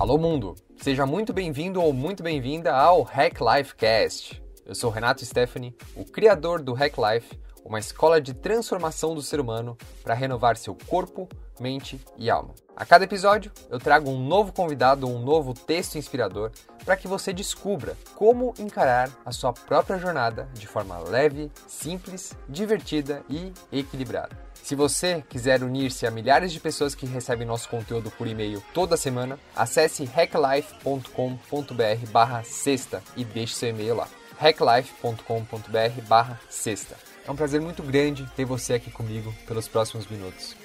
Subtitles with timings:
[0.00, 4.42] Alô mundo, seja muito bem-vindo ou muito bem-vinda ao Hack Life Cast.
[4.64, 9.40] Eu sou Renato Stephanie, o criador do Hack Life, uma escola de transformação do ser
[9.40, 11.28] humano para renovar seu corpo,
[11.60, 12.54] mente e alma.
[12.74, 16.50] A cada episódio, eu trago um novo convidado ou um novo texto inspirador
[16.82, 23.22] para que você descubra como encarar a sua própria jornada de forma leve, simples, divertida
[23.28, 24.49] e equilibrada.
[24.62, 28.96] Se você quiser unir-se a milhares de pessoas que recebem nosso conteúdo por e-mail toda
[28.96, 34.08] semana, acesse hacklife.com.br barra sexta e deixe seu e-mail lá.
[34.38, 36.96] hacklife.com.br barra sexta.
[37.26, 40.56] É um prazer muito grande ter você aqui comigo pelos próximos minutos.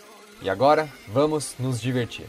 [0.41, 2.27] E agora, vamos nos divertir.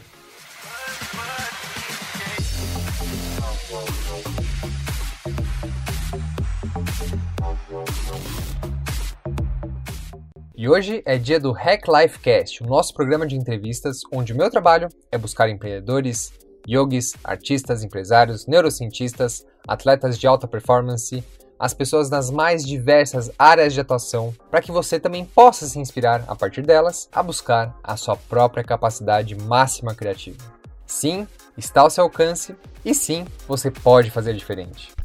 [10.59, 14.35] E hoje é dia do Hack Life Cast, o nosso programa de entrevistas onde o
[14.35, 16.33] meu trabalho é buscar empreendedores,
[16.67, 21.23] yogis, artistas, empresários, neurocientistas, atletas de alta performance,
[21.59, 26.23] as pessoas nas mais diversas áreas de atuação, para que você também possa se inspirar
[26.27, 30.39] a partir delas a buscar a sua própria capacidade máxima criativa.
[30.87, 34.96] Sim, está ao seu alcance e sim, você pode fazer diferente.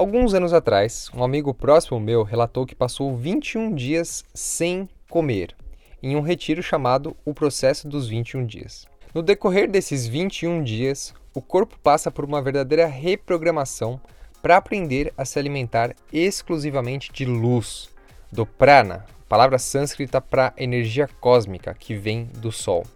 [0.00, 5.54] Alguns anos atrás, um amigo próximo meu relatou que passou 21 dias sem comer,
[6.02, 8.88] em um retiro chamado O Processo dos 21 Dias.
[9.12, 14.00] No decorrer desses 21 dias, o corpo passa por uma verdadeira reprogramação
[14.40, 17.90] para aprender a se alimentar exclusivamente de luz,
[18.32, 22.86] do prana, palavra sânscrita para energia cósmica que vem do sol.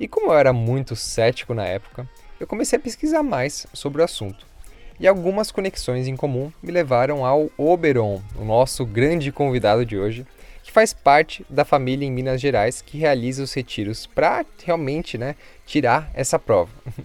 [0.00, 2.08] E como eu era muito cético na época,
[2.40, 4.50] eu comecei a pesquisar mais sobre o assunto
[5.02, 10.24] e algumas conexões em comum me levaram ao Oberon, o nosso grande convidado de hoje,
[10.62, 15.34] que faz parte da família em Minas Gerais que realiza os retiros para realmente né,
[15.66, 16.70] tirar essa prova.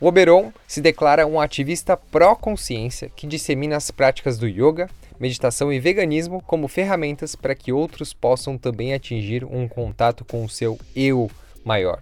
[0.00, 5.78] O Oberon se declara um ativista pró-consciência que dissemina as práticas do yoga, meditação e
[5.78, 11.30] veganismo como ferramentas para que outros possam também atingir um contato com o seu eu
[11.62, 12.00] maior.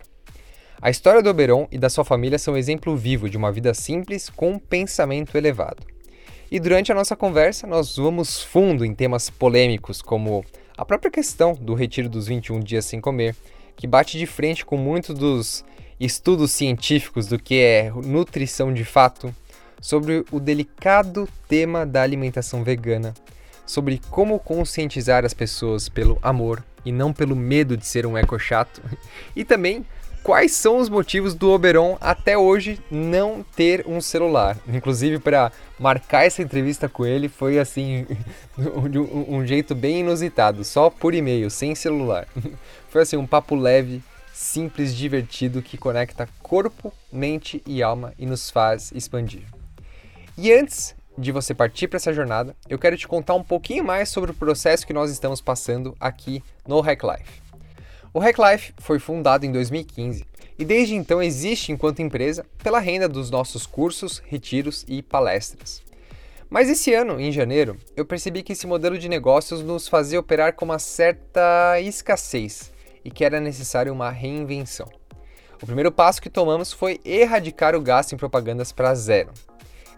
[0.81, 3.75] A história do Oberon e da sua família são um exemplo vivo de uma vida
[3.75, 5.85] simples com um pensamento elevado.
[6.53, 10.45] E durante a nossa conversa, nós vamos fundo em temas polêmicos, como
[10.77, 13.35] a própria questão do retiro dos 21 dias sem comer,
[13.77, 15.65] que bate de frente com muitos dos
[15.99, 19.35] estudos científicos do que é nutrição de fato,
[19.81, 23.15] sobre o delicado tema da alimentação vegana,
[23.67, 28.39] sobre como conscientizar as pessoas pelo amor e não pelo medo de ser um eco
[28.39, 28.81] chato,
[29.35, 29.85] e também
[30.23, 34.57] quais são os motivos do Oberon até hoje não ter um celular.
[34.69, 38.07] Inclusive, para marcar essa entrevista com ele, foi assim,
[38.59, 42.27] um, um jeito bem inusitado, só por e-mail, sem celular.
[42.89, 44.03] Foi assim, um papo leve,
[44.33, 49.43] simples, divertido que conecta corpo, mente e alma e nos faz expandir.
[50.37, 54.09] E antes de você partir para essa jornada, eu quero te contar um pouquinho mais
[54.09, 57.48] sobre o processo que nós estamos passando aqui no Hack Life.
[58.13, 60.25] O Hacklife foi fundado em 2015
[60.59, 65.83] e desde então existe enquanto empresa pela renda dos nossos cursos, retiros e palestras.
[66.49, 70.55] Mas esse ano, em janeiro, eu percebi que esse modelo de negócios nos fazia operar
[70.55, 72.73] com uma certa escassez
[73.05, 74.89] e que era necessário uma reinvenção.
[75.63, 79.31] O primeiro passo que tomamos foi erradicar o gasto em propagandas para zero.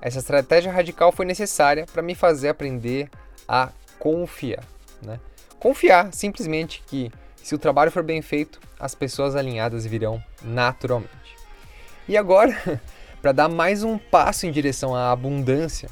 [0.03, 3.09] Essa estratégia radical foi necessária para me fazer aprender
[3.47, 4.65] a confiar.
[5.01, 5.21] Né?
[5.61, 7.13] Confiar simplesmente que
[7.43, 11.11] se o trabalho for bem feito, as pessoas alinhadas virão naturalmente.
[12.09, 12.81] E agora,
[13.21, 15.89] para dar mais um passo em direção à abundância,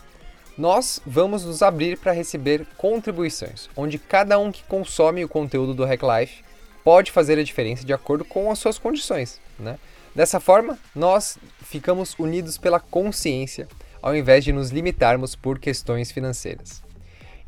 [0.57, 5.85] nós vamos nos abrir para receber contribuições, onde cada um que consome o conteúdo do
[5.85, 6.43] Hack Life
[6.83, 9.41] pode fazer a diferença de acordo com as suas condições.
[9.59, 9.79] Né?
[10.15, 13.69] Dessa forma, nós ficamos unidos pela consciência,
[14.03, 16.83] ao invés de nos limitarmos por questões financeiras.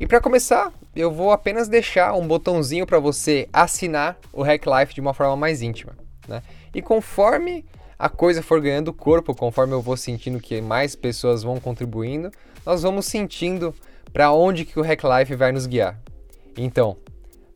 [0.01, 4.95] E para começar, eu vou apenas deixar um botãozinho para você assinar o Hack Life
[4.95, 5.95] de uma forma mais íntima.
[6.27, 6.41] Né?
[6.73, 7.63] E conforme
[7.99, 12.31] a coisa for ganhando corpo, conforme eu vou sentindo que mais pessoas vão contribuindo,
[12.65, 13.75] nós vamos sentindo
[14.11, 15.99] para onde que o Hack Life vai nos guiar.
[16.57, 16.97] Então,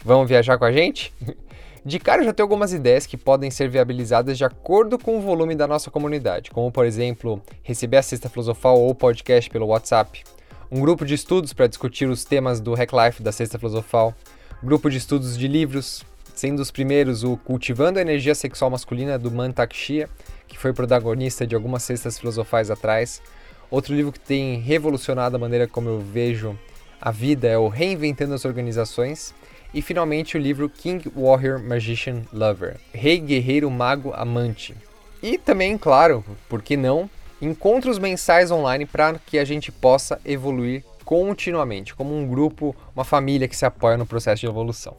[0.04, 1.12] vamos viajar com a gente?
[1.84, 5.56] De cara já tenho algumas ideias que podem ser viabilizadas de acordo com o volume
[5.56, 10.24] da nossa comunidade, como por exemplo, receber a Sexta Filosofal ou podcast pelo WhatsApp,
[10.72, 14.16] um grupo de estudos para discutir os temas do Hack Life da Sexta Filosofal,
[14.64, 16.04] grupo de estudos de livros,
[16.34, 20.10] sendo os primeiros o Cultivando a Energia Sexual Masculina do Mantak Shia,
[20.48, 23.22] que foi protagonista de algumas Sextas Filosofais atrás.
[23.70, 26.58] Outro livro que tem revolucionado a maneira como eu vejo
[27.00, 29.34] a vida é o Reinventando as Organizações.
[29.74, 34.74] E finalmente o livro King Warrior Magician Lover, Rei Guerreiro Mago Amante,
[35.22, 37.10] E também, claro, por que não,
[37.46, 43.48] encontros mensais online para que a gente possa evoluir continuamente, como um grupo, uma família
[43.48, 44.96] que se apoia no processo de evolução.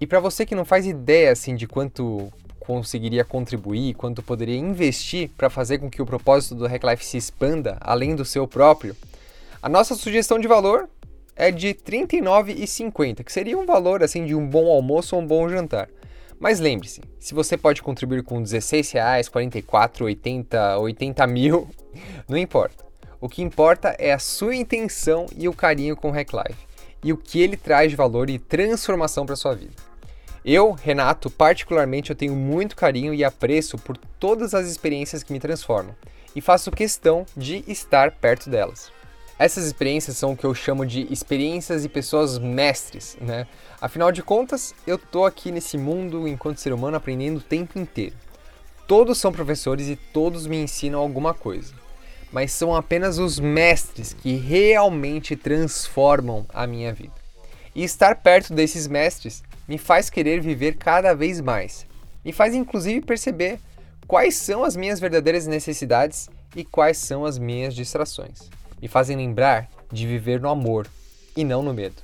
[0.00, 2.30] E para você que não faz ideia assim de quanto
[2.60, 7.76] conseguiria contribuir, quanto poderia investir para fazer com que o propósito do Hacklife se expanda
[7.80, 8.96] além do seu próprio,
[9.62, 10.88] a nossa sugestão de valor
[11.36, 15.26] é de R$ 39,50, que seria um valor assim de um bom almoço ou um
[15.26, 15.88] bom jantar.
[16.44, 21.70] Mas lembre-se, se você pode contribuir com 16 reais, 44, 80, 80 mil,
[22.28, 22.84] não importa.
[23.18, 26.66] O que importa é a sua intenção e o carinho com o Hack Life
[27.02, 29.72] e o que ele traz de valor e transformação para sua vida.
[30.44, 35.40] Eu, Renato, particularmente eu tenho muito carinho e apreço por todas as experiências que me
[35.40, 35.96] transformam
[36.36, 38.92] e faço questão de estar perto delas.
[39.36, 43.48] Essas experiências são o que eu chamo de experiências e pessoas mestres, né?
[43.80, 48.14] Afinal de contas, eu tô aqui nesse mundo enquanto ser humano aprendendo o tempo inteiro.
[48.86, 51.74] Todos são professores e todos me ensinam alguma coisa,
[52.30, 57.14] mas são apenas os mestres que realmente transformam a minha vida.
[57.74, 61.84] E estar perto desses mestres me faz querer viver cada vez mais.
[62.24, 63.58] Me faz inclusive perceber
[64.06, 68.53] quais são as minhas verdadeiras necessidades e quais são as minhas distrações
[68.84, 70.86] me fazem lembrar de viver no amor
[71.34, 72.02] e não no medo.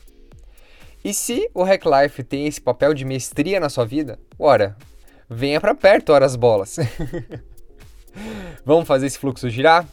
[1.05, 4.75] E se o Hack Life tem esse papel de mestria na sua vida, ora,
[5.29, 6.79] venha para perto, ora as bolas.
[8.65, 9.87] Vamos fazer esse fluxo girar?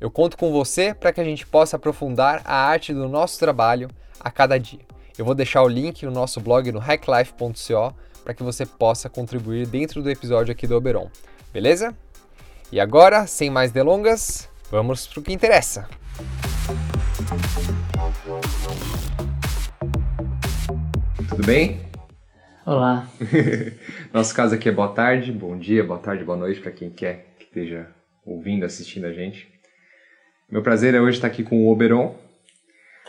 [0.00, 3.90] Eu conto com você para que a gente possa aprofundar a arte do nosso trabalho
[4.20, 4.86] a cada dia.
[5.18, 7.92] Eu vou deixar o link no nosso blog no hacklife.co
[8.22, 11.10] para que você possa contribuir dentro do episódio aqui do Oberon.
[11.52, 11.92] Beleza?
[12.70, 15.88] E agora, sem mais delongas, vamos para o que interessa.
[21.28, 21.80] Tudo bem?
[22.66, 23.08] Olá.
[24.12, 27.34] Nosso caso aqui é boa tarde, bom dia, boa tarde, boa noite para quem quer
[27.38, 27.88] que esteja
[28.26, 29.48] ouvindo, assistindo a gente.
[30.50, 32.16] Meu prazer é hoje estar aqui com o Oberon.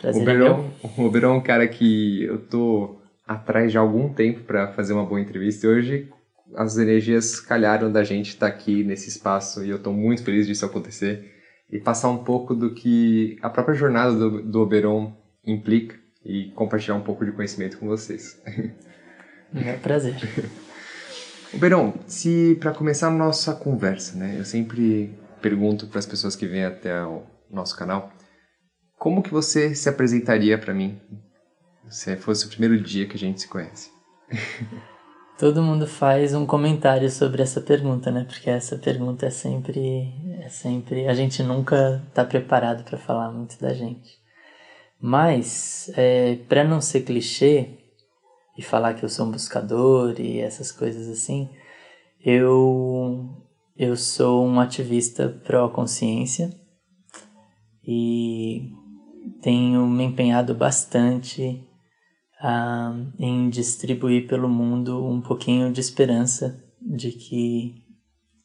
[0.00, 4.40] Prazer Oberon, é o Oberon é um cara que eu tô atrás de algum tempo
[4.44, 6.08] para fazer uma boa entrevista e hoje
[6.54, 10.64] as energias calharam da gente estar aqui nesse espaço e eu estou muito feliz disso
[10.64, 11.39] acontecer
[11.70, 16.96] e passar um pouco do que a própria jornada do, do Oberon implica e compartilhar
[16.96, 18.40] um pouco de conhecimento com vocês.
[19.52, 20.14] É um prazer.
[21.52, 25.12] Oberon, se para começar a nossa conversa, né, eu sempre
[25.42, 28.12] pergunto para as pessoas que vêm até o nosso canal,
[28.96, 31.00] como que você se apresentaria para mim
[31.88, 33.90] se fosse o primeiro dia que a gente se conhece?
[35.40, 38.26] Todo mundo faz um comentário sobre essa pergunta, né?
[38.28, 43.58] Porque essa pergunta é sempre, é sempre, a gente nunca está preparado para falar muito
[43.58, 44.18] da gente.
[45.00, 47.70] Mas, é, para não ser clichê
[48.58, 51.48] e falar que eu sou um buscador e essas coisas assim,
[52.22, 53.26] eu
[53.74, 56.50] eu sou um ativista pró-consciência
[57.82, 58.74] e
[59.40, 61.66] tenho me empenhado bastante
[62.42, 67.84] uh, em distribuir pelo mundo um pouquinho de esperança de que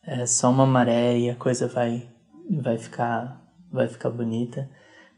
[0.03, 2.07] é só uma maré e a coisa vai,
[2.49, 4.69] vai, ficar, vai ficar bonita,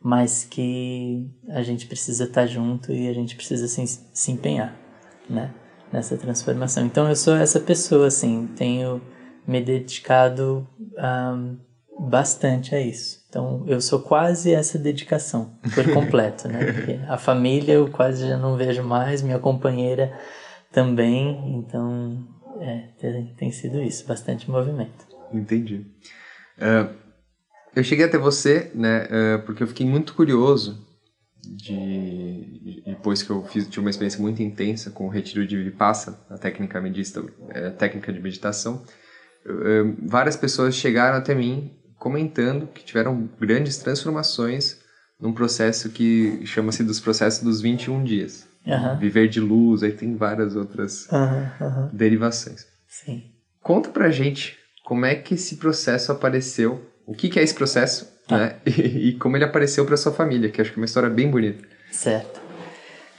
[0.02, 4.76] mas que a gente precisa estar junto e a gente precisa se, se empenhar
[5.30, 5.54] né,
[5.92, 6.86] nessa transformação.
[6.86, 9.02] Então eu sou essa pessoa, assim, tenho
[9.46, 11.56] me dedicado um, ah,
[12.00, 13.26] bastante a isso.
[13.30, 16.72] Então, eu sou quase essa dedicação por completo, né?
[16.72, 20.18] Porque a família eu quase já não vejo mais, minha companheira
[20.72, 22.28] também, então
[22.60, 25.06] é, tem, tem sido isso, bastante movimento.
[25.34, 25.86] Entendi.
[26.58, 26.94] Uh,
[27.76, 30.86] eu cheguei até você, né, uh, porque eu fiquei muito curioso
[31.44, 36.18] de depois que eu fiz tive uma experiência muito intensa com o retiro de Vipassana,
[36.30, 37.24] a técnica medista,
[37.54, 38.84] a técnica de meditação.
[40.06, 44.80] Várias pessoas chegaram até mim comentando que tiveram grandes transformações
[45.20, 48.48] num processo que chama-se dos processos dos 21 dias.
[48.66, 48.98] Uhum.
[48.98, 52.68] Viver de luz, aí tem várias outras uhum, derivações.
[52.88, 53.32] Sim.
[53.62, 58.12] Conta pra gente como é que esse processo apareceu, o que, que é esse processo,
[58.30, 58.38] ah.
[58.38, 58.56] né?
[58.66, 61.32] E, e, como ele apareceu para sua família, que acho que é uma história bem
[61.32, 61.66] bonita.
[61.92, 62.42] Certo.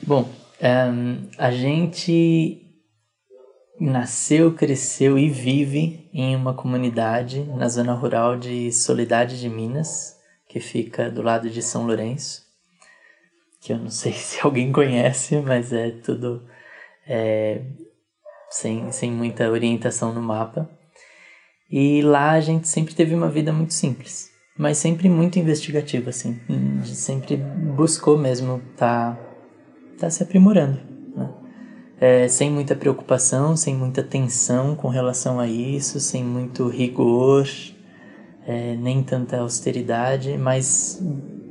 [0.06, 0.30] Bom,
[0.60, 2.67] um, a gente
[3.80, 10.16] nasceu, cresceu e vive em uma comunidade na zona rural de Soledade de Minas,
[10.48, 12.42] que fica do lado de São Lourenço,
[13.60, 16.44] que eu não sei se alguém conhece, mas é tudo
[17.06, 17.62] é,
[18.50, 20.68] sem, sem muita orientação no mapa.
[21.70, 26.40] E lá a gente sempre teve uma vida muito simples, mas sempre muito investigativa, assim.
[26.84, 29.20] Sempre buscou mesmo estar tá,
[29.98, 30.87] tá se aprimorando.
[32.00, 37.48] É, sem muita preocupação, sem muita tensão com relação a isso, sem muito rigor,
[38.46, 41.02] é, nem tanta austeridade, mas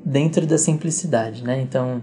[0.05, 1.59] dentro da simplicidade, né?
[1.59, 2.01] Então,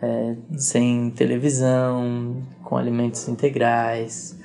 [0.00, 4.38] é, sem televisão, com alimentos integrais,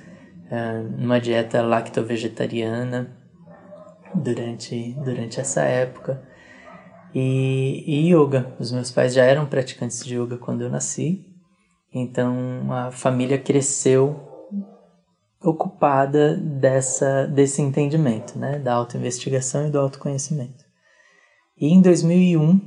[0.51, 3.09] é, numa dieta lacto-vegetariana
[4.13, 6.21] durante, durante essa época.
[7.15, 8.53] E, e yoga.
[8.59, 11.25] Os meus pais já eram praticantes de yoga quando eu nasci,
[11.93, 14.27] então a família cresceu
[15.41, 18.59] ocupada dessa, desse entendimento, né?
[18.59, 20.65] da autoinvestigação e do autoconhecimento.
[21.57, 22.59] E em 2001,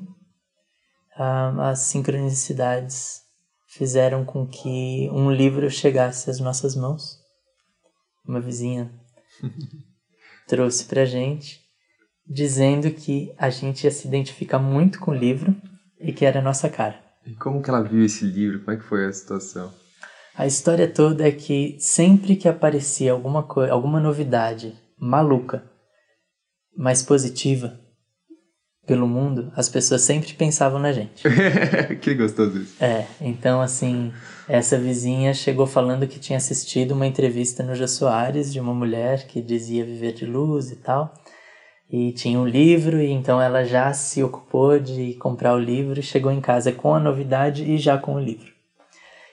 [1.17, 3.21] as sincronicidades
[3.69, 7.19] fizeram com que um livro chegasse às nossas mãos.
[8.27, 8.93] Uma vizinha
[10.49, 11.61] trouxe pra gente,
[12.27, 15.55] dizendo que a gente ia se identificar muito com o livro
[15.99, 17.10] e que era a nossa cara.
[17.27, 18.61] E como que ela viu esse livro?
[18.61, 19.73] Como é que foi a situação?
[20.35, 25.62] A história toda é que sempre que aparecia alguma coisa, alguma novidade maluca,
[26.77, 27.79] mas positiva,
[28.87, 31.23] pelo mundo, as pessoas sempre pensavam na gente.
[32.00, 32.83] que gostoso isso.
[32.83, 34.12] É, então assim,
[34.49, 39.27] essa vizinha chegou falando que tinha assistido uma entrevista no Jô Soares de uma mulher
[39.27, 41.15] que dizia viver de luz e tal.
[41.92, 46.30] E tinha um livro, e então ela já se ocupou de comprar o livro chegou
[46.30, 48.52] em casa com a novidade e já com o livro.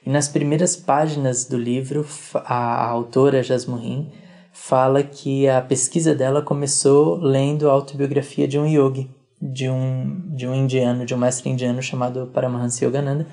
[0.04, 4.10] E nas primeiras páginas do livro, a, autora Jasmurin
[4.52, 9.08] fala que a pesquisa dela começou lendo a autobiografia de um yogi,
[9.40, 13.28] de um, de um indiano, de um mestre indiano chamado Paramahansa Yogananda,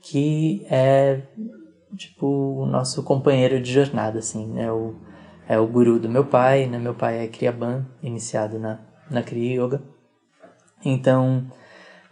[0.00, 1.20] que é
[1.96, 2.26] tipo
[2.62, 4.94] o nosso companheiro de jornada, assim, é o,
[5.50, 6.78] é o guru do meu pai, né?
[6.78, 8.78] Meu pai é Kriyaban, iniciado na,
[9.10, 9.82] na Kriya Yoga.
[10.84, 11.44] Então,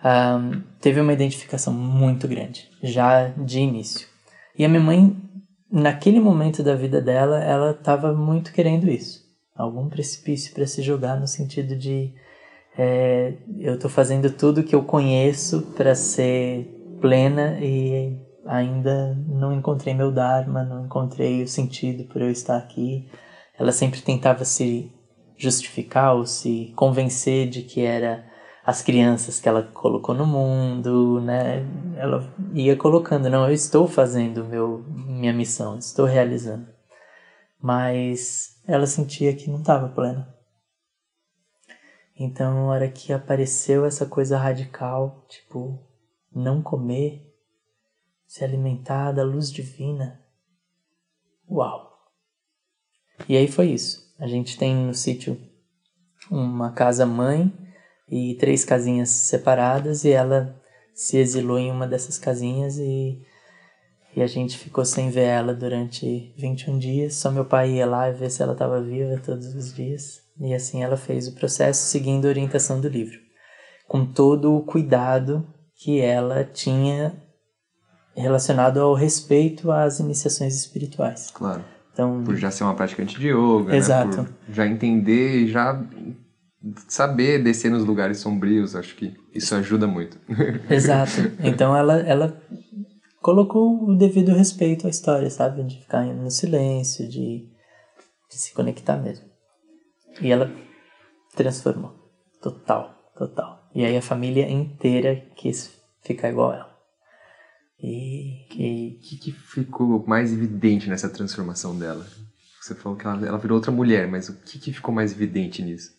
[0.05, 4.09] um, teve uma identificação muito grande, já de início.
[4.59, 5.17] E a minha mãe,
[5.71, 9.21] naquele momento da vida dela, ela estava muito querendo isso.
[9.55, 12.13] Algum precipício para se jogar no sentido de
[12.77, 19.95] é, eu estou fazendo tudo que eu conheço para ser plena e ainda não encontrei
[19.95, 23.09] meu Dharma, não encontrei o sentido por eu estar aqui.
[23.59, 24.93] Ela sempre tentava se
[25.37, 28.25] justificar ou se convencer de que era
[28.65, 31.67] as crianças que ela colocou no mundo, né?
[31.97, 36.69] Ela ia colocando, não, eu estou fazendo meu minha missão, estou realizando.
[37.61, 40.33] Mas ela sentia que não estava plena.
[42.15, 45.81] Então, na hora que apareceu essa coisa radical, tipo,
[46.35, 47.25] não comer,
[48.27, 50.21] se alimentar da luz divina,
[51.49, 51.88] uau!
[53.27, 54.07] E aí foi isso.
[54.19, 55.41] A gente tem no sítio
[56.31, 57.53] uma casa mãe
[58.11, 60.61] e três casinhas separadas e ela
[60.95, 63.23] se exilou em uma dessas casinhas e,
[64.17, 67.15] e a gente ficou sem ver ela durante 21 dias.
[67.15, 70.21] Só meu pai ia lá ver se ela estava viva todos os dias.
[70.41, 73.19] E assim ela fez o processo seguindo a orientação do livro,
[73.87, 77.15] com todo o cuidado que ela tinha
[78.17, 81.31] relacionado ao respeito às iniciações espirituais.
[81.33, 81.65] Claro.
[81.99, 84.23] Então, por já ser uma praticante de yoga, exato.
[84.23, 84.29] Né?
[84.47, 85.85] Por já entender e já
[86.87, 90.17] saber descer nos lugares sombrios, acho que isso ajuda muito.
[90.71, 91.33] Exato.
[91.43, 92.41] Então ela, ela
[93.21, 95.65] colocou o devido respeito à história, sabe?
[95.65, 97.49] De ficar no silêncio, de,
[98.31, 99.27] de se conectar mesmo.
[100.21, 100.53] E ela
[101.35, 101.95] transformou.
[102.41, 103.69] Total, total.
[103.75, 106.68] E aí a família inteira quis ficar igual ela.
[107.81, 112.07] E o que, que, ficou mais evidente nessa transformação dela?
[112.61, 115.63] Você falou que ela, ela virou outra mulher, mas o que, que ficou mais evidente
[115.63, 115.93] nisso?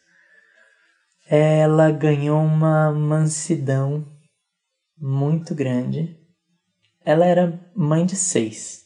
[1.27, 4.05] Ela ganhou uma mansidão
[4.97, 6.17] muito grande.
[7.05, 8.85] Ela era mãe de seis.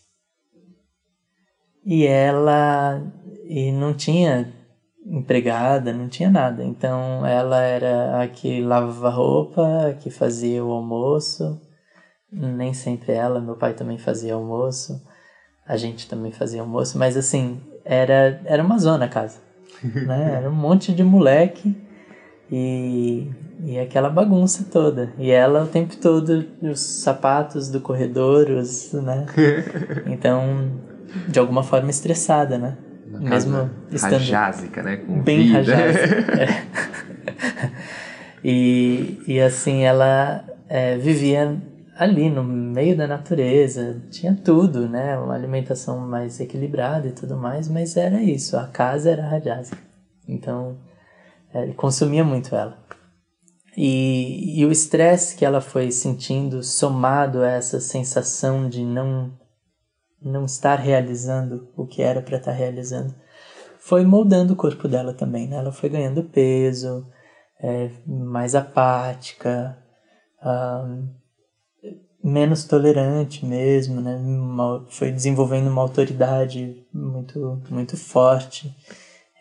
[1.85, 3.01] E ela
[3.45, 4.53] e não tinha
[5.05, 6.63] empregada, não tinha nada.
[6.63, 11.59] Então ela era a que lavava roupa, a que fazia o almoço.
[12.33, 15.01] Nem sempre ela, meu pai também fazia almoço.
[15.65, 19.39] A gente também fazia almoço, mas assim, era, era uma zona a casa.
[19.83, 20.35] né?
[20.37, 21.75] Era um monte de moleque
[22.51, 23.29] e,
[23.63, 25.13] e aquela bagunça toda.
[25.17, 29.25] E ela o tempo todo, os sapatos do corredor, os, né?
[30.07, 30.71] Então,
[31.27, 32.77] de alguma forma estressada, né?
[33.19, 34.97] mesmo estando rajásica, né?
[34.97, 35.57] Com bem vida.
[35.57, 36.41] rajásica.
[36.41, 36.63] é.
[38.43, 41.57] e, e assim, ela é, vivia
[41.95, 45.17] ali no meio da natureza, tinha tudo, né?
[45.17, 49.77] Uma alimentação mais equilibrada e tudo mais, mas era isso, a casa era rajásica.
[50.27, 50.77] Então,
[51.53, 52.77] é, consumia muito ela.
[53.75, 59.31] E, e o estresse que ela foi sentindo, somado a essa sensação de não
[60.21, 63.13] não estar realizando o que era para estar realizando,
[63.77, 65.57] foi moldando o corpo dela também, né?
[65.57, 67.05] Ela foi ganhando peso,
[67.61, 69.77] é, mais apática,
[70.41, 71.09] um,
[72.23, 74.17] menos tolerante mesmo, né?
[74.87, 78.73] Foi desenvolvendo uma autoridade muito, muito forte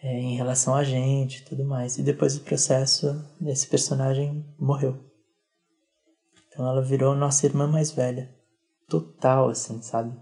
[0.03, 1.97] é, em relação a gente e tudo mais.
[1.97, 4.99] E depois do processo, esse personagem morreu.
[6.49, 8.29] Então ela virou nossa irmã mais velha.
[8.89, 10.13] Total, assim, sabe?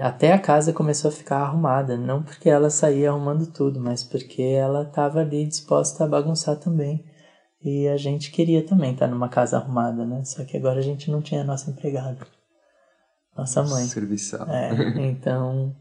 [0.00, 4.42] Até a casa começou a ficar arrumada, não porque ela saía arrumando tudo, mas porque
[4.42, 7.04] ela estava ali disposta a bagunçar também.
[7.62, 10.24] E a gente queria também estar numa casa arrumada, né?
[10.24, 12.26] Só que agora a gente não tinha nossa empregada.
[13.36, 13.84] Nossa mãe.
[13.84, 14.48] Serviçal.
[14.48, 15.76] É, então,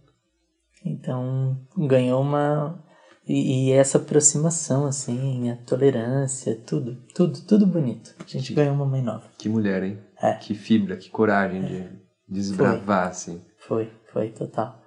[0.85, 2.83] então ganhou uma
[3.29, 8.15] e, e, essa aproximação assim, a tolerância, tudo, tudo, tudo bonito.
[8.19, 9.25] A gente que, ganhou uma mãe nova.
[9.37, 9.99] Que mulher, hein?
[10.19, 10.33] É.
[10.33, 11.67] Que fibra, que coragem é.
[11.67, 11.89] de
[12.27, 13.11] desbravar foi.
[13.11, 13.41] assim.
[13.59, 14.81] Foi, foi total.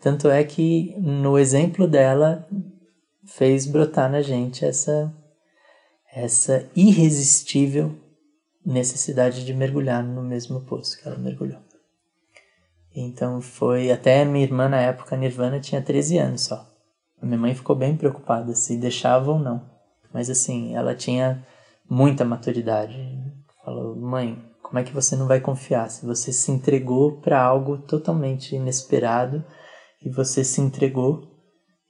[0.00, 2.46] Tanto é que no exemplo dela
[3.24, 5.14] fez brotar na gente essa
[6.16, 7.94] essa irresistível
[8.64, 11.60] necessidade de mergulhar no mesmo poço que ela mergulhou.
[12.94, 16.66] Então foi até minha irmã na época, a Nirvana tinha 13 anos só.
[17.20, 19.62] A minha mãe ficou bem preocupada se deixava ou não.
[20.10, 21.46] Mas assim, ela tinha
[21.88, 22.96] muita maturidade.
[23.62, 27.76] Falou: "Mãe, como é que você não vai confiar se você se entregou para algo
[27.76, 29.44] totalmente inesperado
[30.02, 31.35] e você se entregou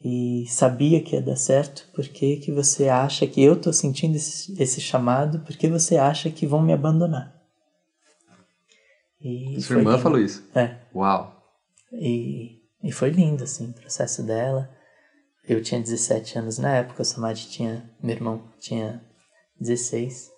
[0.05, 4.17] e sabia que ia dar certo, por que, que você acha que eu estou sentindo
[4.17, 7.35] esse, esse, chamado, por que você acha que vão me abandonar?
[9.21, 10.03] E Sua irmã lindo.
[10.03, 10.47] falou isso?
[10.55, 10.77] É.
[10.95, 11.35] Uau!
[11.93, 14.71] E, e foi lindo, assim, o processo dela.
[15.49, 19.03] Eu tinha 17 anos na época, o Samadhi tinha, meu irmão tinha
[19.59, 20.31] 16.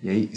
[0.00, 0.30] E aí,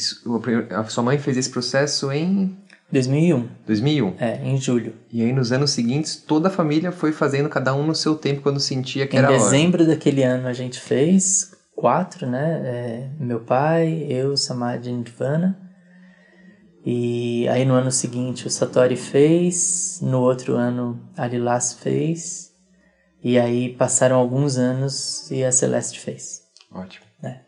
[0.71, 2.60] a sua mãe fez esse processo em
[2.91, 3.47] 2001.
[3.65, 4.15] 2001.
[4.19, 4.95] É, em julho.
[5.09, 8.41] E aí nos anos seguintes toda a família foi fazendo cada um no seu tempo
[8.41, 9.37] quando sentia que em era hora.
[9.37, 12.61] Em dezembro daquele ano a gente fez quatro, né?
[12.65, 15.57] É, meu pai, eu, Samadhi e Nirvana.
[16.85, 22.51] E aí no ano seguinte o Satori fez, no outro ano a Lilas fez.
[23.23, 26.41] E aí passaram alguns anos e a Celeste fez.
[26.71, 27.05] Ótimo.
[27.23, 27.39] É.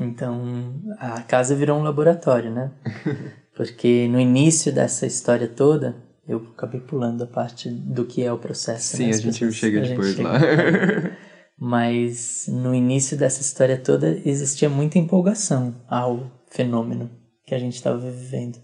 [0.00, 2.70] Então a casa virou um laboratório, né?
[3.56, 8.38] Porque no início dessa história toda, eu acabei pulando a parte do que é o
[8.38, 8.96] processo.
[8.96, 9.10] Sim, né?
[9.10, 10.38] a gente pessoas, chega depois gente lá.
[11.56, 17.10] Mas no início dessa história toda existia muita empolgação ao fenômeno
[17.46, 18.58] que a gente estava vivendo.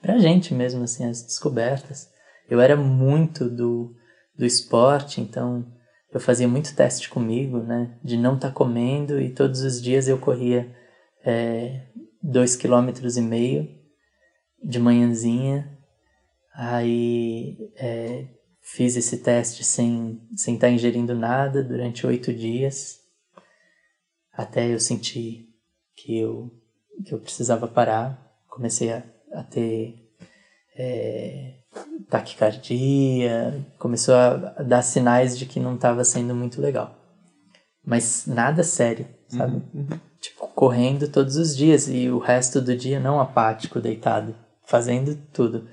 [0.00, 2.08] Pra gente mesmo, assim, as descobertas.
[2.48, 3.94] Eu era muito do,
[4.36, 5.64] do esporte, então
[6.12, 7.96] eu fazia muito teste comigo, né?
[8.02, 10.74] De não estar tá comendo e todos os dias eu corria
[11.24, 11.82] é,
[12.22, 13.81] dois quilômetros e meio
[14.62, 15.78] de manhãzinha,
[16.54, 18.26] aí é,
[18.60, 23.00] fiz esse teste sem sem estar tá ingerindo nada durante oito dias,
[24.32, 25.48] até eu sentir
[25.96, 26.50] que eu
[27.04, 29.96] que eu precisava parar, comecei a, a ter
[30.76, 31.54] é,
[32.08, 36.96] taquicardia, começou a dar sinais de que não estava sendo muito legal,
[37.84, 39.56] mas nada sério, sabe?
[39.74, 40.00] Uhum, uhum.
[40.20, 44.36] Tipo correndo todos os dias e o resto do dia não apático, deitado
[44.72, 45.68] fazendo tudo.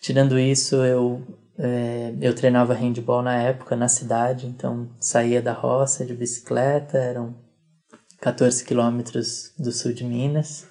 [0.00, 1.24] Tirando isso, eu,
[1.56, 7.36] é, eu treinava handball na época, na cidade, então saía da roça de bicicleta, eram
[8.20, 10.66] 14 quilômetros do sul de Minas,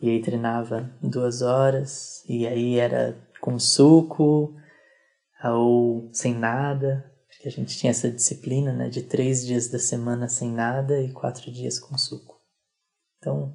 [0.00, 4.56] e aí treinava duas horas, e aí era com suco
[5.44, 10.30] ou sem nada, porque a gente tinha essa disciplina né, de três dias da semana
[10.30, 12.40] sem nada e quatro dias com suco.
[13.18, 13.54] Então,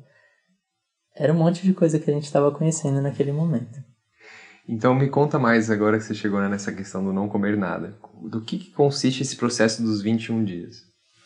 [1.19, 3.83] era um monte de coisa que a gente estava conhecendo naquele momento.
[4.67, 7.97] Então me conta mais agora que você chegou nessa questão do não comer nada.
[8.23, 10.77] Do que, que consiste esse processo dos 21 dias?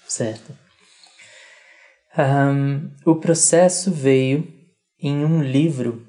[0.08, 0.52] Certo.
[2.18, 4.48] Um, o processo veio
[5.00, 6.08] em um livro.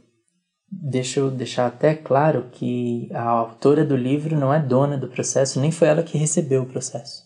[0.70, 5.60] Deixa eu deixar até claro que a autora do livro não é dona do processo,
[5.60, 7.23] nem foi ela que recebeu o processo.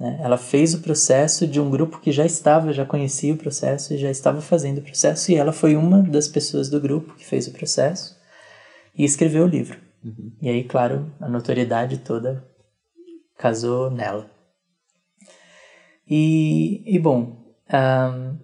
[0.00, 0.18] Né?
[0.22, 3.98] Ela fez o processo de um grupo que já estava, já conhecia o processo e
[3.98, 7.46] já estava fazendo o processo, e ela foi uma das pessoas do grupo que fez
[7.46, 8.18] o processo
[8.96, 9.78] e escreveu o livro.
[10.02, 10.32] Uhum.
[10.40, 12.42] E aí, claro, a notoriedade toda
[13.36, 14.30] casou nela.
[16.08, 18.38] E, e bom, um,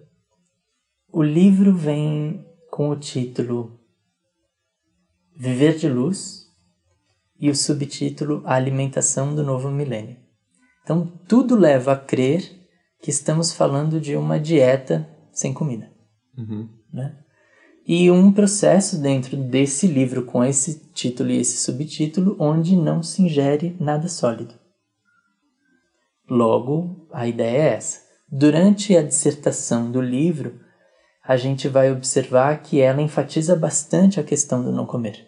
[1.11, 3.79] o livro vem com o título
[5.35, 6.45] Viver de Luz
[7.39, 10.26] e o subtítulo A Alimentação do Novo Milênio.
[10.87, 12.49] Então, tudo leva a crer
[13.01, 15.91] que estamos falando de uma dieta sem comida.
[16.37, 16.69] Uhum.
[16.93, 17.13] Né?
[17.85, 23.21] e um processo dentro desse livro com esse título e esse subtítulo onde não se
[23.21, 24.55] ingere nada sólido.
[26.29, 28.01] Logo, a ideia é essa.
[28.29, 30.59] Durante a dissertação do livro,
[31.23, 35.27] a gente vai observar que ela enfatiza bastante a questão do não comer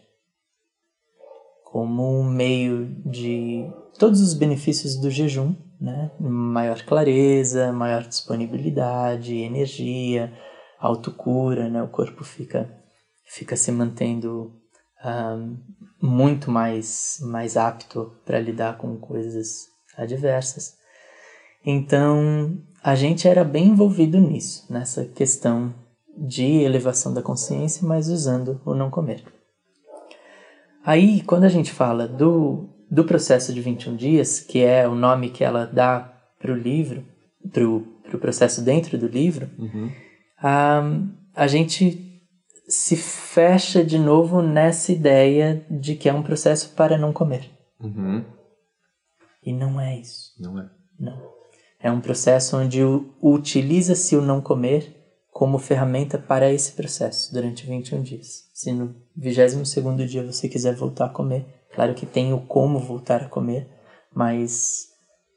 [1.71, 6.09] como um meio de todos os benefícios do jejum, né?
[6.19, 10.33] Maior clareza, maior disponibilidade, energia,
[10.79, 11.83] autocura, né?
[11.83, 12.73] O corpo fica
[13.25, 14.51] fica se mantendo
[15.05, 15.57] um,
[16.01, 20.77] muito mais mais apto para lidar com coisas adversas.
[21.63, 25.75] Então, a gente era bem envolvido nisso, nessa questão
[26.17, 29.23] de elevação da consciência, mas usando o não comer.
[30.85, 35.29] Aí, quando a gente fala do, do processo de 21 dias, que é o nome
[35.29, 37.05] que ela dá para o livro,
[37.51, 39.91] para o pro processo dentro do livro, uhum.
[40.41, 40.81] a,
[41.35, 42.07] a gente
[42.67, 47.49] se fecha de novo nessa ideia de que é um processo para não comer.
[47.79, 48.25] Uhum.
[49.43, 50.33] E não é isso.
[50.39, 50.69] Não é.
[50.99, 51.17] Não.
[51.79, 52.79] É um processo onde
[53.21, 54.95] utiliza-se o não comer
[55.31, 58.49] como ferramenta para esse processo durante 21 dias.
[58.53, 63.23] Se no 22 dia você quiser voltar a comer, claro que tem o como voltar
[63.23, 63.69] a comer,
[64.13, 64.89] mas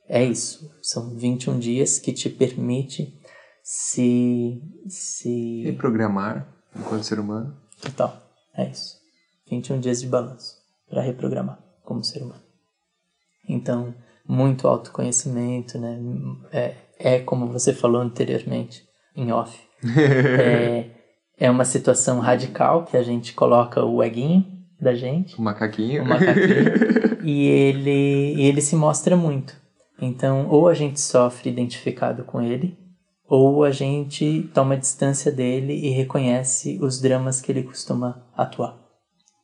[0.09, 0.71] é isso.
[0.83, 3.19] São 21 dias que te permite
[3.63, 4.63] se.
[4.89, 5.63] se...
[5.65, 7.57] Reprogramar enquanto ser humano.
[7.81, 8.21] Total,
[8.55, 8.97] é isso.
[9.51, 10.57] 21 dias de balanço
[10.89, 12.43] para reprogramar como ser humano.
[13.49, 13.95] Então,
[14.27, 15.99] muito autoconhecimento, né?
[16.53, 18.85] É, é como você falou anteriormente,
[19.17, 20.91] em off é,
[21.37, 25.39] é uma situação radical que a gente coloca o eguinho da gente.
[25.39, 26.03] O macaquinho.
[26.03, 27.21] O macaquinho.
[27.25, 29.55] e ele, e ele se mostra muito.
[30.01, 32.77] Então, ou a gente sofre identificado com ele,
[33.29, 38.77] ou a gente toma distância dele e reconhece os dramas que ele costuma atuar.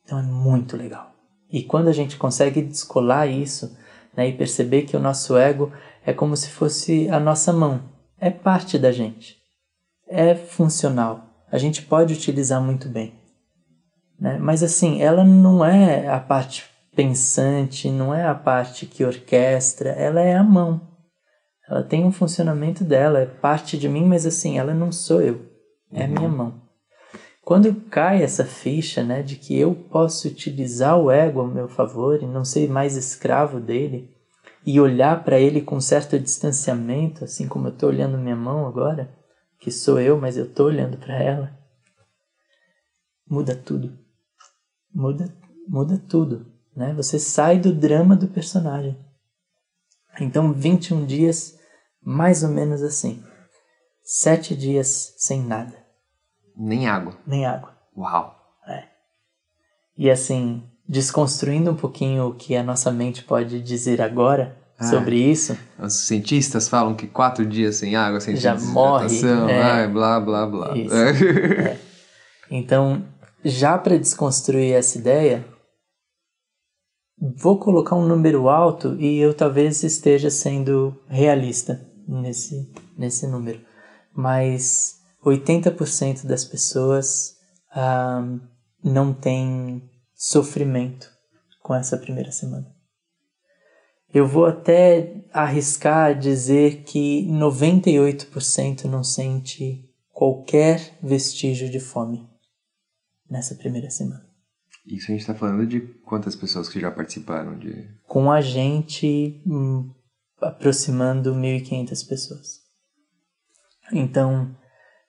[0.03, 1.11] Então é muito legal.
[1.51, 3.75] E quando a gente consegue descolar isso
[4.15, 5.71] né, e perceber que o nosso ego
[6.05, 7.81] é como se fosse a nossa mão,
[8.19, 9.39] é parte da gente
[10.09, 11.23] é funcional.
[11.51, 13.13] A gente pode utilizar muito bem.
[14.19, 14.37] Né?
[14.39, 20.19] Mas assim, ela não é a parte pensante, não é a parte que orquestra, ela
[20.21, 20.81] é a mão.
[21.67, 25.45] Ela tem um funcionamento dela, é parte de mim, mas assim, ela não sou eu,
[25.93, 26.35] é a minha uhum.
[26.35, 26.61] mão.
[27.43, 32.21] Quando cai essa ficha né, de que eu posso utilizar o ego ao meu favor
[32.21, 34.13] e não ser mais escravo dele,
[34.65, 39.09] e olhar para ele com certo distanciamento, assim como eu estou olhando minha mão agora,
[39.59, 41.51] que sou eu, mas eu tô olhando para ela,
[43.27, 43.97] muda tudo.
[44.93, 45.33] Muda,
[45.67, 46.93] muda tudo, né?
[46.95, 48.97] Você sai do drama do personagem.
[50.19, 51.57] Então, 21 dias,
[52.01, 53.23] mais ou menos assim.
[54.03, 55.73] Sete dias sem nada.
[56.57, 57.17] Nem água.
[57.25, 57.77] Nem água.
[57.95, 58.35] Uau.
[58.67, 58.83] É.
[59.97, 65.17] E assim, desconstruindo um pouquinho o que a nossa mente pode dizer agora, ah, sobre
[65.17, 65.57] isso.
[65.77, 69.07] Os cientistas falam que quatro dias sem água, sem já morre,
[69.49, 70.77] é, ai, blá blá blá.
[70.77, 71.77] Isso, é.
[72.49, 73.05] Então,
[73.43, 75.45] já para desconstruir essa ideia,
[77.17, 83.61] vou colocar um número alto e eu talvez esteja sendo realista nesse, nesse número.
[84.13, 87.35] Mas 80% das pessoas
[87.71, 88.25] ah,
[88.83, 91.09] não têm sofrimento
[91.61, 92.67] com essa primeira semana.
[94.11, 102.27] Eu vou até arriscar dizer que 98% não sente qualquer vestígio de fome
[103.29, 104.27] nessa primeira semana.
[104.85, 107.87] Isso a gente está falando de quantas pessoas que já participaram de.
[108.07, 109.93] Com a gente hum,
[110.41, 112.59] aproximando 1.500 pessoas.
[113.91, 114.55] Então,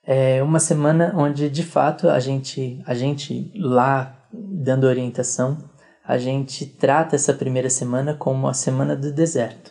[0.05, 5.71] é uma semana onde de fato a gente, a gente lá dando orientação
[6.11, 9.71] a gente trata essa primeira semana como a semana do deserto.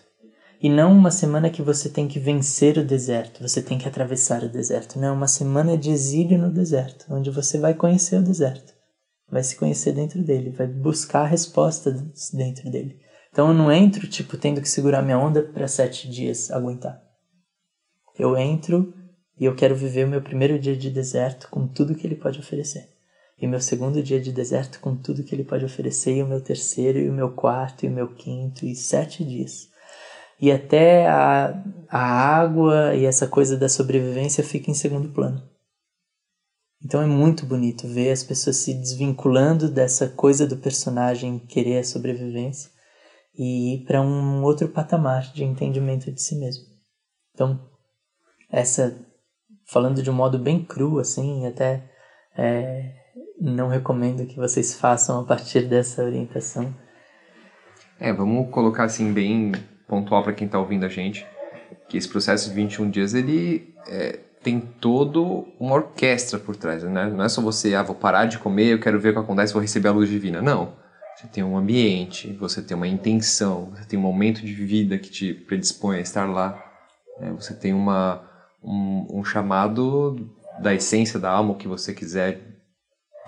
[0.62, 4.43] E não uma semana que você tem que vencer o deserto, você tem que atravessar
[4.43, 5.00] o deserto.
[5.00, 8.74] Não, é uma semana de exílio no deserto, onde você vai conhecer o deserto.
[9.32, 11.91] Vai se conhecer dentro dele, vai buscar a resposta
[12.34, 13.00] dentro dele.
[13.32, 17.02] Então eu não entro, tipo, tendo que segurar minha onda para sete dias aguentar.
[18.17, 18.93] Eu entro
[19.39, 22.39] e eu quero viver o meu primeiro dia de deserto com tudo que ele pode
[22.39, 23.00] oferecer
[23.41, 26.41] e meu segundo dia de deserto com tudo que ele pode oferecer, e o meu
[26.41, 29.69] terceiro, e o meu quarto, e o meu quinto, e sete dias.
[30.41, 35.41] E até a, a água e essa coisa da sobrevivência fica em segundo plano.
[36.84, 41.84] Então é muito bonito ver as pessoas se desvinculando dessa coisa do personagem querer a
[41.84, 42.71] sobrevivência
[43.38, 46.63] e ir para um outro patamar de entendimento de si mesmo.
[47.34, 47.60] Então,
[48.49, 48.97] essa
[49.65, 51.84] falando de um modo bem cru assim, até
[52.36, 52.95] é,
[53.39, 56.73] não recomendo que vocês façam a partir dessa orientação.
[57.99, 59.52] É, vamos colocar assim bem
[59.89, 61.28] pontual para quem está ouvindo a gente,
[61.89, 67.08] que esse processo de 21 dias ele é, tem todo uma orquestra por trás, né?
[67.08, 69.52] Não é só você, ah, vou parar de comer, eu quero ver o que acontece,
[69.52, 70.41] vou receber a luz divina.
[70.41, 70.73] Não.
[71.15, 75.10] Você tem um ambiente, você tem uma intenção, você tem um momento de vida que
[75.10, 76.58] te predispõe a estar lá.
[77.19, 77.34] Né?
[77.38, 78.23] Você tem uma,
[78.63, 80.30] um, um chamado
[80.62, 82.39] da essência da alma, o que você quiser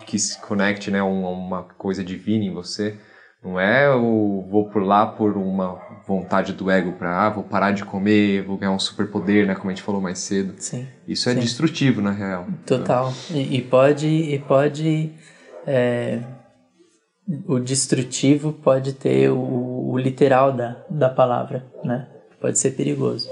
[0.06, 2.98] que se conecte, né, uma coisa divina em você.
[3.44, 7.72] Não é o vou por lá por uma vontade do ego para ah, vou parar
[7.72, 10.54] de comer, vou ganhar um superpoder, né, como a gente falou mais cedo.
[10.58, 10.88] Sim.
[11.08, 11.40] Isso é sim.
[11.40, 12.46] destrutivo na real.
[12.66, 13.12] Total.
[13.32, 15.12] E, e pode e pode
[15.66, 16.22] é,
[17.48, 22.08] o destrutivo pode ter o, o literal da, da palavra, né?
[22.40, 23.30] Pode ser perigoso.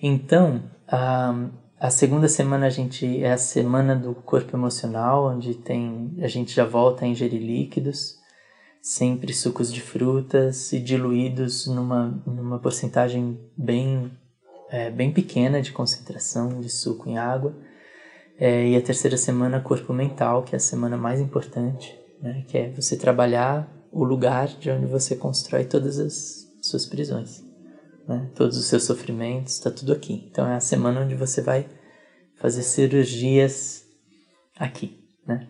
[0.00, 1.34] Então, a,
[1.80, 6.54] a segunda semana a gente é a semana do corpo emocional, onde tem a gente
[6.54, 8.16] já volta a ingerir líquidos,
[8.82, 14.10] sempre sucos de frutas e diluídos numa, numa porcentagem bem,
[14.68, 17.54] é, bem pequena de concentração de suco em água.
[18.38, 22.44] É, e a terceira semana, corpo mental, que é a semana mais importante, né?
[22.48, 27.52] que é você trabalhar o lugar de onde você constrói todas as suas prisões
[28.06, 28.30] né?
[28.34, 30.28] todos os seus sofrimentos, está tudo aqui.
[30.30, 31.66] Então é a semana onde você vai
[32.36, 33.84] fazer cirurgias
[34.56, 35.48] aqui, né?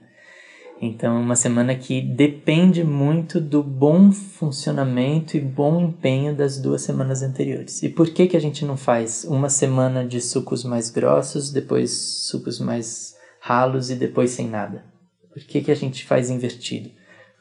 [0.85, 6.83] Então é uma semana que depende muito do bom funcionamento e bom empenho das duas
[6.83, 7.85] semanas anteriores.
[7.85, 11.93] E por que que a gente não faz uma semana de sucos mais grossos, depois
[11.93, 14.85] sucos mais ralos e depois sem nada?
[15.33, 16.91] Por que que a gente faz invertido?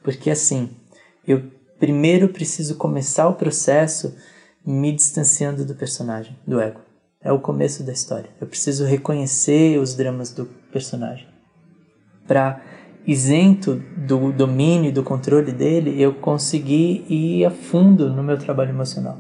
[0.04, 0.70] Porque assim,
[1.28, 1.42] eu
[1.80, 4.16] primeiro preciso começar o processo
[4.64, 6.80] me distanciando do personagem, do ego.
[7.20, 8.30] É o começo da história.
[8.40, 11.28] Eu preciso reconhecer os dramas do personagem.
[12.28, 12.62] Para,
[13.06, 18.70] isento do domínio e do controle dele, eu conseguir ir a fundo no meu trabalho
[18.70, 19.18] emocional.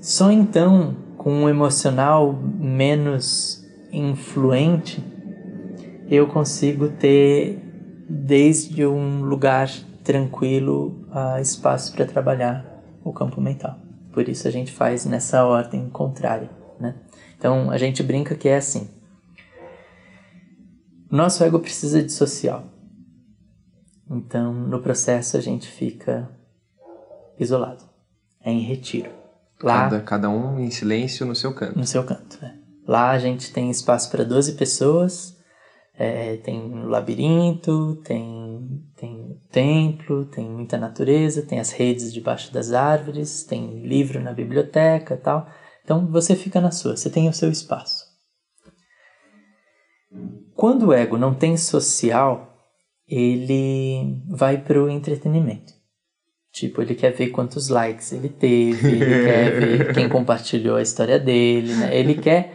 [0.00, 5.04] Só então, com um emocional menos influente,
[6.08, 7.58] eu consigo ter,
[8.08, 9.70] desde um lugar
[10.02, 12.64] tranquilo, uh, espaço para trabalhar
[13.04, 13.76] o campo mental.
[14.12, 16.50] Por isso a gente faz nessa ordem contrária,
[16.80, 16.94] né?
[17.38, 18.88] Então a gente brinca que é assim.
[21.10, 22.64] Nosso ego precisa de social.
[24.08, 26.30] Então no processo a gente fica
[27.38, 27.84] isolado,
[28.40, 29.10] é em retiro.
[29.62, 31.78] Lá, cada, cada um em silêncio no seu canto.
[31.78, 32.54] No seu canto, é.
[32.86, 35.36] Lá a gente tem espaço para 12 pessoas,
[35.94, 43.44] é, tem labirinto, tem, tem templo, tem muita natureza, tem as redes debaixo das árvores,
[43.44, 45.46] tem livro na biblioteca tal.
[45.84, 48.09] Então você fica na sua, você tem o seu espaço.
[50.60, 52.54] Quando o ego não tem social,
[53.08, 55.72] ele vai para o entretenimento.
[56.52, 61.18] Tipo, ele quer ver quantos likes ele teve, ele quer ver quem compartilhou a história
[61.18, 61.96] dele, né?
[61.96, 62.52] Ele quer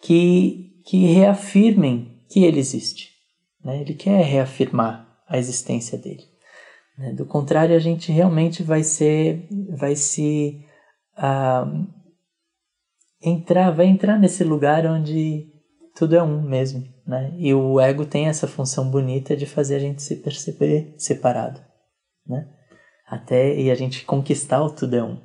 [0.00, 3.08] que, que reafirmem que ele existe.
[3.64, 3.80] Né?
[3.80, 6.22] Ele quer reafirmar a existência dele.
[6.96, 7.12] Né?
[7.12, 10.64] Do contrário, a gente realmente vai ser, vai se
[11.18, 11.88] uh,
[13.20, 15.52] entrar, vai entrar nesse lugar onde
[15.98, 17.32] tudo é um mesmo, né?
[17.38, 21.58] E o ego tem essa função bonita de fazer a gente se perceber separado,
[22.26, 22.46] né?
[23.08, 25.18] Até e a gente conquistar o tudo é um.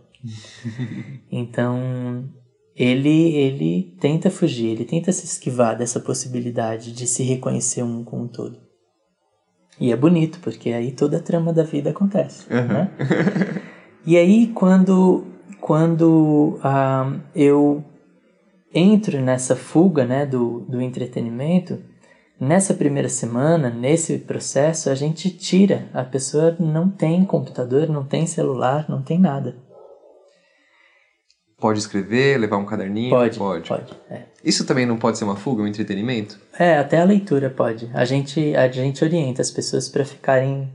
[1.30, 2.30] então
[2.74, 8.22] ele, ele tenta fugir, ele tenta se esquivar dessa possibilidade de se reconhecer um com
[8.22, 8.58] o todo.
[9.78, 12.46] E é bonito, porque aí toda a trama da vida acontece.
[12.50, 12.68] Uhum.
[12.68, 12.92] Né?
[14.06, 15.26] e aí, quando,
[15.60, 17.84] quando uh, eu
[18.74, 21.80] entro nessa fuga né, do, do entretenimento,
[22.40, 25.88] nessa primeira semana, nesse processo, a gente tira.
[25.94, 29.56] A pessoa não tem computador, não tem celular, não tem nada.
[31.60, 33.10] Pode escrever, levar um caderninho?
[33.10, 33.70] Pode, pode.
[33.70, 34.24] pode é.
[34.44, 36.38] Isso também não pode ser uma fuga, um entretenimento?
[36.60, 37.90] É, até a leitura pode.
[37.94, 40.70] A gente, a gente orienta as pessoas para ficarem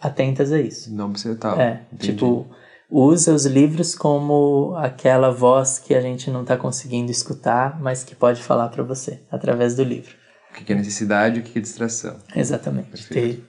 [0.00, 0.90] atentas a isso.
[0.94, 1.60] Não precisa estar.
[1.60, 2.12] É, Entendi.
[2.14, 2.46] tipo,
[2.90, 8.14] usa os livros como aquela voz que a gente não está conseguindo escutar, mas que
[8.14, 10.14] pode falar para você através do livro.
[10.50, 12.18] O que é necessidade e o que é distração.
[12.34, 13.08] Exatamente.
[13.08, 13.44] Ter,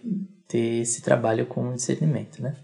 [0.47, 2.56] ter esse trabalho com discernimento, né?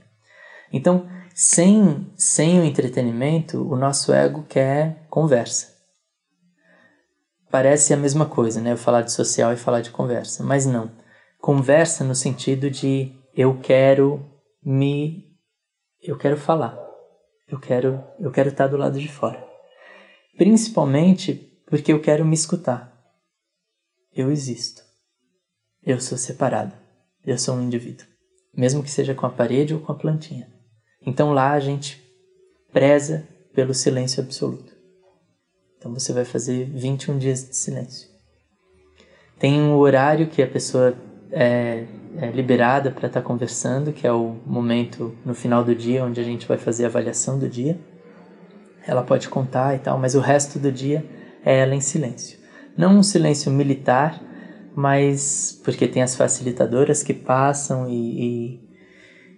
[0.72, 5.76] Então, sem, sem o entretenimento, o nosso ego quer conversa.
[7.50, 8.74] Parece a mesma coisa, né?
[8.74, 10.92] Eu falar de social e falar de conversa, mas não.
[11.40, 14.24] Conversa no sentido de eu quero
[14.64, 15.27] me
[16.02, 16.78] eu quero falar.
[17.48, 19.46] Eu quero eu quero estar do lado de fora.
[20.38, 21.34] Principalmente
[21.66, 22.94] porque eu quero me escutar.
[24.14, 24.82] Eu existo.
[25.84, 26.74] eu sou separado.
[27.26, 28.08] Eu sou um indivíduo.
[28.54, 30.52] Mesmo que seja com a parede ou com a plantinha.
[31.06, 32.04] Então lá a gente
[32.72, 34.76] preza pelo silêncio absoluto.
[35.78, 38.10] Então você vai fazer 21 dias de silêncio.
[39.40, 40.98] Tem um horário que a pessoa
[41.32, 41.86] é,
[42.18, 46.20] é liberada para estar tá conversando, que é o momento no final do dia onde
[46.20, 47.78] a gente vai fazer a avaliação do dia.
[48.86, 51.06] Ela pode contar e tal, mas o resto do dia
[51.44, 52.40] é ela em silêncio.
[52.78, 54.22] Não um silêncio militar,
[54.76, 58.60] mas porque tem as facilitadoras que passam e,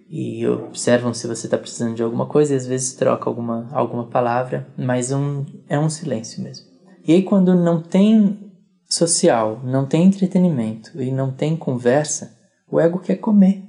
[0.08, 3.68] e, e observam se você está precisando de alguma coisa e às vezes troca alguma,
[3.72, 6.66] alguma palavra, mas um, é um silêncio mesmo.
[7.06, 8.49] E aí quando não tem
[8.90, 12.36] social, não tem entretenimento e não tem conversa,
[12.68, 13.64] o ego quer comer.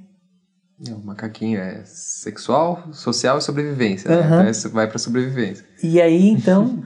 [0.90, 4.10] O macaquinho é sexual, social e sobrevivência.
[4.10, 4.44] Uhum.
[4.44, 4.50] Né?
[4.50, 5.64] Então vai para sobrevivência.
[5.80, 6.82] E aí então,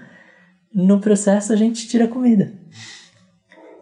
[0.73, 2.53] no processo a gente tira comida.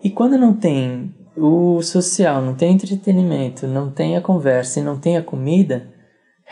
[0.02, 4.98] E quando não tem o social, não tem entretenimento, não tem a conversa e não
[4.98, 5.92] tem a comida,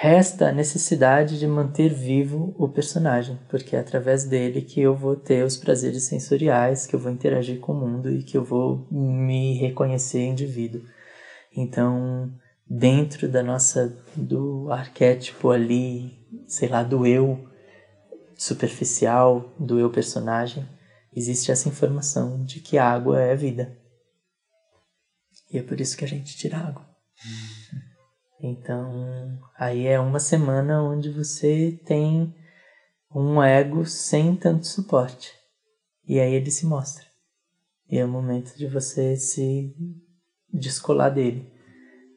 [0.02, 5.14] resta a necessidade de manter vivo o personagem, porque é através dele que eu vou
[5.14, 8.84] ter os prazeres sensoriais, que eu vou interagir com o mundo e que eu vou
[8.90, 10.82] me reconhecer indivíduo.
[11.56, 12.34] Então,
[12.68, 16.10] dentro da nossa do arquétipo ali,
[16.48, 17.48] sei lá, do eu
[18.36, 20.68] superficial, do eu personagem,
[21.14, 23.78] existe essa informação de que água é vida.
[25.48, 26.84] E é por isso que a gente tira água.
[28.42, 32.34] Então, aí é uma semana onde você tem
[33.14, 35.32] um ego sem tanto suporte.
[36.08, 37.06] E aí ele se mostra.
[37.88, 39.72] E é o momento de você se
[40.52, 41.52] descolar dele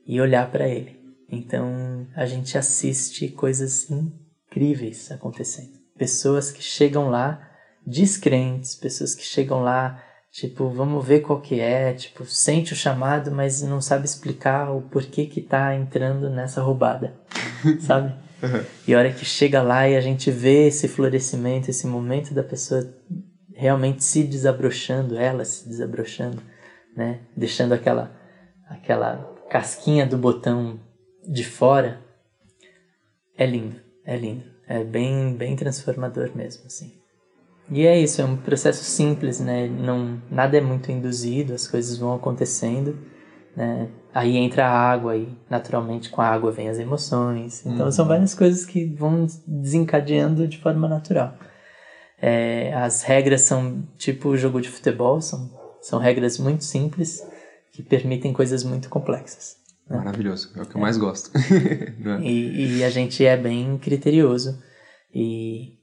[0.07, 0.99] e olhar para ele.
[1.29, 5.77] Então, a gente assiste coisas incríveis acontecendo.
[5.97, 7.51] Pessoas que chegam lá
[7.85, 10.03] descrentes, pessoas que chegam lá,
[10.35, 14.81] tipo, vamos ver qual que é, tipo, sente o chamado, mas não sabe explicar o
[14.81, 17.15] porquê que tá entrando nessa roubada,
[17.79, 18.13] sabe?
[18.43, 18.65] Uhum.
[18.85, 22.43] E a hora que chega lá e a gente vê esse florescimento, esse momento da
[22.43, 22.85] pessoa
[23.53, 26.43] realmente se desabrochando, ela se desabrochando,
[26.93, 27.21] né?
[27.35, 28.11] Deixando aquela
[28.67, 30.77] aquela casquinha do botão
[31.25, 32.01] de fora.
[33.37, 34.43] É lindo, é lindo.
[34.67, 37.04] É bem bem transformador mesmo, assim.
[37.69, 39.67] E é isso, é um processo simples, né?
[39.67, 42.97] Não, nada é muito induzido, as coisas vão acontecendo,
[43.55, 43.89] né?
[44.13, 47.65] Aí entra a água e naturalmente com a água vem as emoções.
[47.65, 47.91] Então uhum.
[47.91, 51.35] são várias coisas que vão desencadeando de forma natural.
[52.21, 55.51] É, as regras são tipo jogo de futebol, são,
[55.81, 57.21] são regras muito simples
[57.73, 59.57] que permitem coisas muito complexas.
[59.89, 59.97] Né?
[59.97, 60.81] Maravilhoso, é o que eu é.
[60.81, 61.31] mais gosto.
[61.35, 62.21] é?
[62.21, 64.61] e, e a gente é bem criterioso
[65.13, 65.77] e,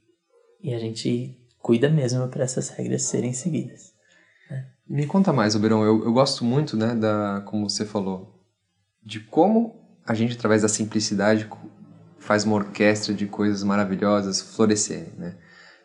[0.62, 3.92] e a gente cuida mesmo para essas regras serem seguidas.
[4.50, 4.66] Né?
[4.86, 5.84] Me conta mais, Oberon.
[5.84, 8.44] Eu, eu gosto muito, né, da, como você falou,
[9.02, 11.48] de como a gente, através da simplicidade,
[12.18, 15.36] faz uma orquestra de coisas maravilhosas florescerem, né?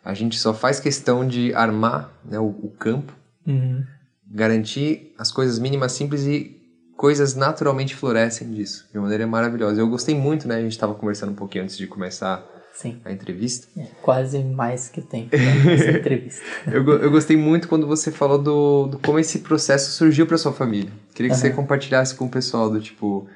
[0.04, 3.14] A gente só faz questão de armar né, o, o campo,
[3.46, 3.84] uhum.
[4.26, 6.56] garantir as coisas mínimas simples e
[6.96, 9.82] coisas naturalmente florescem disso, de uma maneira maravilhosa.
[9.82, 10.56] Eu gostei muito, né?
[10.56, 12.44] A gente estava conversando um pouquinho antes de começar
[12.78, 13.02] Sim.
[13.04, 13.68] a entrevista.
[13.76, 15.38] É, quase mais que o tempo da
[15.98, 16.44] entrevista.
[16.68, 20.54] eu, eu gostei muito quando você falou do, do como esse processo surgiu para sua
[20.54, 20.92] família.
[21.16, 21.42] Queria que uhum.
[21.42, 23.28] você compartilhasse com o pessoal do tipo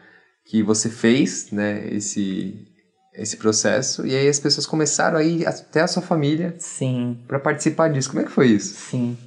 [0.45, 2.67] que você fez, né, esse
[3.13, 6.55] esse processo e aí as pessoas começaram a ir até a sua família.
[6.59, 7.19] Sim.
[7.27, 8.09] Para participar disso.
[8.09, 8.75] Como é que foi isso?
[8.75, 9.17] Sim.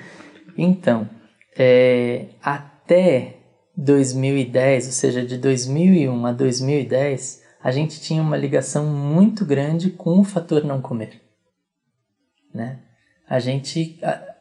[0.56, 1.08] então,
[1.56, 3.36] é, até
[3.76, 10.20] 2010, ou seja, de 2001 a 2010, a gente tinha uma ligação muito grande com
[10.20, 11.20] o fator não comer.
[12.54, 12.78] Né?
[13.28, 14.36] A gente a,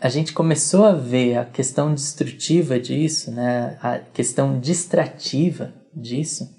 [0.00, 3.78] a gente começou a ver a questão destrutiva disso, né?
[3.80, 6.54] a questão distrativa disso,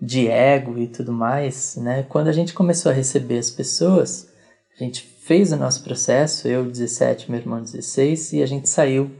[0.00, 2.04] de ego e tudo mais, né?
[2.08, 4.28] quando a gente começou a receber as pessoas,
[4.74, 9.10] a gente fez o nosso processo, eu 17, meu irmão 16, e a gente saiu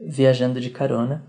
[0.00, 1.24] viajando de carona.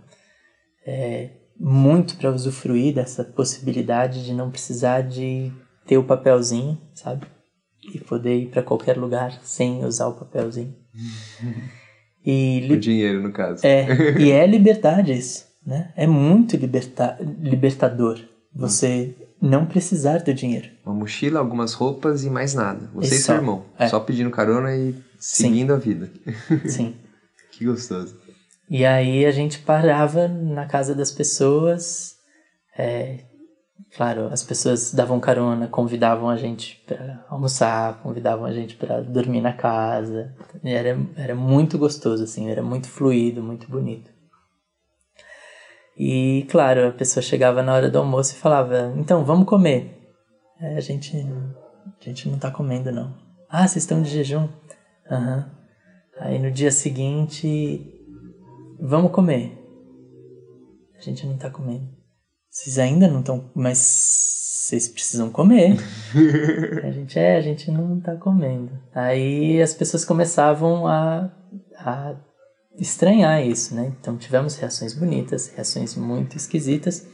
[0.85, 1.29] É,
[1.63, 5.49] muito para usufruir dessa possibilidade de não precisar de
[5.87, 7.25] ter o papelzinho, sabe?
[7.93, 10.75] E poder ir para qualquer lugar sem usar o papelzinho.
[12.25, 13.65] E o dinheiro, no caso.
[13.65, 15.93] É, e é liberdade isso, né?
[15.95, 18.19] É muito liberta libertador
[18.53, 20.69] você não precisar do dinheiro.
[20.85, 22.89] Uma mochila, algumas roupas e mais nada.
[22.93, 23.65] Você e, e seu irmão.
[23.79, 23.87] É.
[23.87, 25.73] Só pedindo carona e seguindo Sim.
[25.73, 26.11] a vida.
[26.65, 26.95] Sim.
[27.51, 28.15] que gostoso.
[28.73, 32.17] E aí a gente parava na casa das pessoas.
[32.75, 33.19] É,
[33.95, 39.41] claro, as pessoas davam carona, convidavam a gente para almoçar, convidavam a gente para dormir
[39.41, 40.33] na casa.
[40.63, 44.09] Era, era muito gostoso, assim, era muito fluido, muito bonito.
[45.95, 50.15] E, claro, a pessoa chegava na hora do almoço e falava: Então, vamos comer.
[50.59, 53.13] É, a gente, a gente não tá comendo, não.
[53.47, 54.49] Ah, vocês estão de jejum?
[55.11, 55.37] Aham.
[55.37, 55.63] Uhum.
[56.19, 57.92] Aí no dia seguinte,
[58.83, 59.57] vamos comer.
[60.97, 61.87] A gente não tá comendo.
[62.49, 63.49] Vocês ainda não estão.
[63.55, 65.77] Mas vocês precisam comer.
[66.83, 68.71] a gente é, a gente não tá comendo.
[68.93, 71.31] Aí as pessoas começavam a,
[71.77, 72.15] a
[72.77, 73.93] estranhar isso, né?
[73.99, 77.07] Então tivemos reações bonitas, reações muito esquisitas.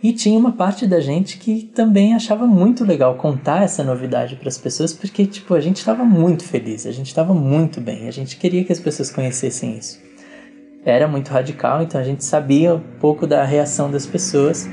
[0.00, 4.48] E tinha uma parte da gente que também achava muito legal contar essa novidade para
[4.48, 8.12] as pessoas, porque tipo, a gente estava muito feliz, a gente estava muito bem, a
[8.12, 9.98] gente queria que as pessoas conhecessem isso.
[10.90, 14.68] Era muito radical, então a gente sabia um pouco da reação das pessoas.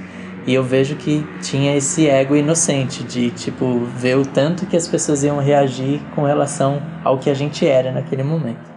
[0.47, 4.87] E eu vejo que tinha esse ego inocente de tipo ver o tanto que as
[4.87, 8.75] pessoas iam reagir com relação ao que a gente era naquele momento.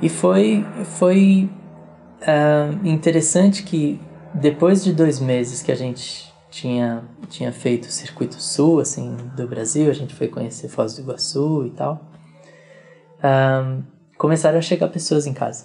[0.00, 0.64] E foi,
[0.98, 1.50] foi
[2.22, 4.00] uh, interessante que
[4.32, 9.46] depois de dois meses que a gente tinha, tinha feito o circuito sul assim, do
[9.46, 12.00] Brasil, a gente foi conhecer Foz do Iguaçu e tal,
[13.18, 13.82] uh,
[14.20, 15.64] começaram a chegar pessoas em casa.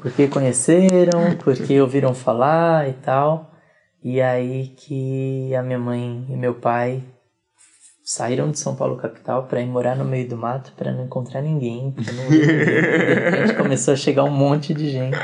[0.00, 3.50] porque conheceram, porque ouviram falar e tal.
[4.02, 7.02] E aí que a minha mãe e meu pai
[8.04, 11.42] saíram de São Paulo capital para ir morar no meio do mato para não encontrar
[11.42, 11.90] ninguém.
[11.90, 15.18] De repente começou a chegar um monte de gente.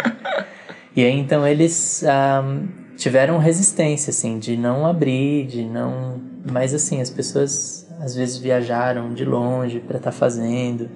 [0.96, 2.66] E aí então eles um,
[2.96, 6.20] tiveram resistência assim de não abrir, de não,
[6.50, 10.90] mas assim as pessoas às vezes viajaram de longe para estar tá fazendo,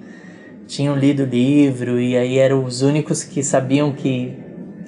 [0.67, 4.37] tinham lido o livro e aí eram os únicos que sabiam que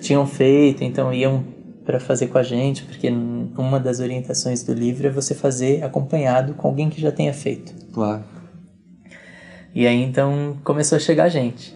[0.01, 1.43] tinham feito, então iam
[1.85, 3.09] para fazer com a gente, porque
[3.57, 7.73] uma das orientações do livro é você fazer acompanhado com alguém que já tenha feito.
[7.93, 8.23] Claro.
[9.73, 11.73] E aí então começou a chegar gente.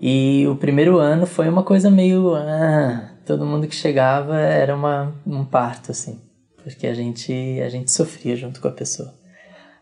[0.00, 2.34] E o primeiro ano foi uma coisa meio.
[2.34, 6.20] Ah, todo mundo que chegava era uma, um parto, assim.
[6.62, 9.12] Porque a gente, a gente sofria junto com a pessoa.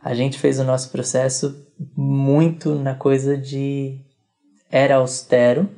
[0.03, 4.01] A gente fez o nosso processo muito na coisa de.
[4.71, 5.69] Era austero,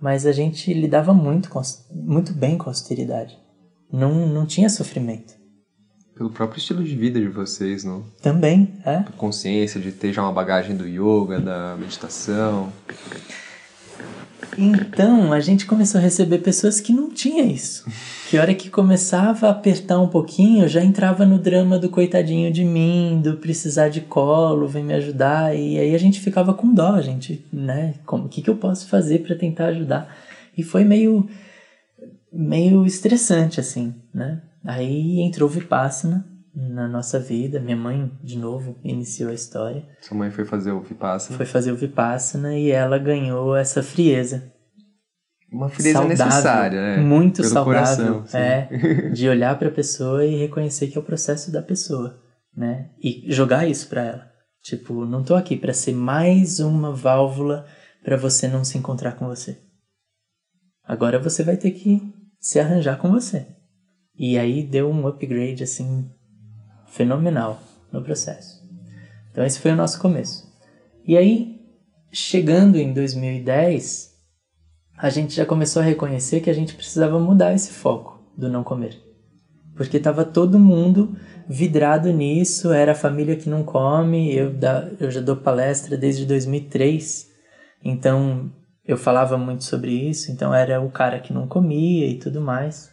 [0.00, 3.38] mas a gente lidava muito, com, muito bem com a austeridade.
[3.92, 5.34] Não, não tinha sofrimento.
[6.14, 8.04] Pelo próprio estilo de vida de vocês, não?
[8.22, 9.02] Também, é.
[9.16, 12.72] Consciência de ter já uma bagagem do yoga, da meditação.
[14.58, 17.84] Então a gente começou a receber pessoas que não tinha isso.
[18.28, 22.64] Que hora que começava a apertar um pouquinho, já entrava no drama do coitadinho de
[22.64, 25.54] mim, do precisar de colo, vem me ajudar.
[25.54, 27.94] E aí a gente ficava com dó, gente, né?
[28.06, 30.14] Como, que, que eu posso fazer para tentar ajudar?
[30.56, 31.28] E foi meio,
[32.32, 34.40] meio estressante, assim, né?
[34.64, 37.60] Aí entrou Vipassana na nossa vida.
[37.60, 39.84] Minha mãe, de novo, iniciou a história.
[40.00, 41.36] Sua mãe foi fazer o Vipassana?
[41.36, 44.52] Foi fazer o Vipassana e ela ganhou essa frieza
[45.52, 46.96] uma frieza saudável, necessária, né?
[47.02, 51.04] Muito Pelo saudável, coração, é, de olhar para a pessoa e reconhecer que é o
[51.04, 52.18] processo da pessoa,
[52.56, 52.90] né?
[53.02, 54.32] E jogar isso para ela.
[54.62, 57.66] Tipo, não tô aqui para ser mais uma válvula
[58.02, 59.58] para você não se encontrar com você.
[60.84, 62.00] Agora você vai ter que
[62.40, 63.46] se arranjar com você.
[64.16, 66.10] E aí deu um upgrade assim
[66.92, 68.62] fenomenal no processo.
[69.30, 70.46] Então esse foi o nosso começo.
[71.06, 71.60] E aí,
[72.12, 74.12] chegando em 2010,
[74.96, 78.62] a gente já começou a reconhecer que a gente precisava mudar esse foco do não
[78.62, 79.00] comer.
[79.74, 81.16] Porque estava todo mundo
[81.48, 86.26] vidrado nisso, era a família que não come, eu, da, eu já dou palestra desde
[86.26, 87.26] 2003,
[87.82, 88.52] então
[88.84, 92.91] eu falava muito sobre isso, então era o cara que não comia e tudo mais.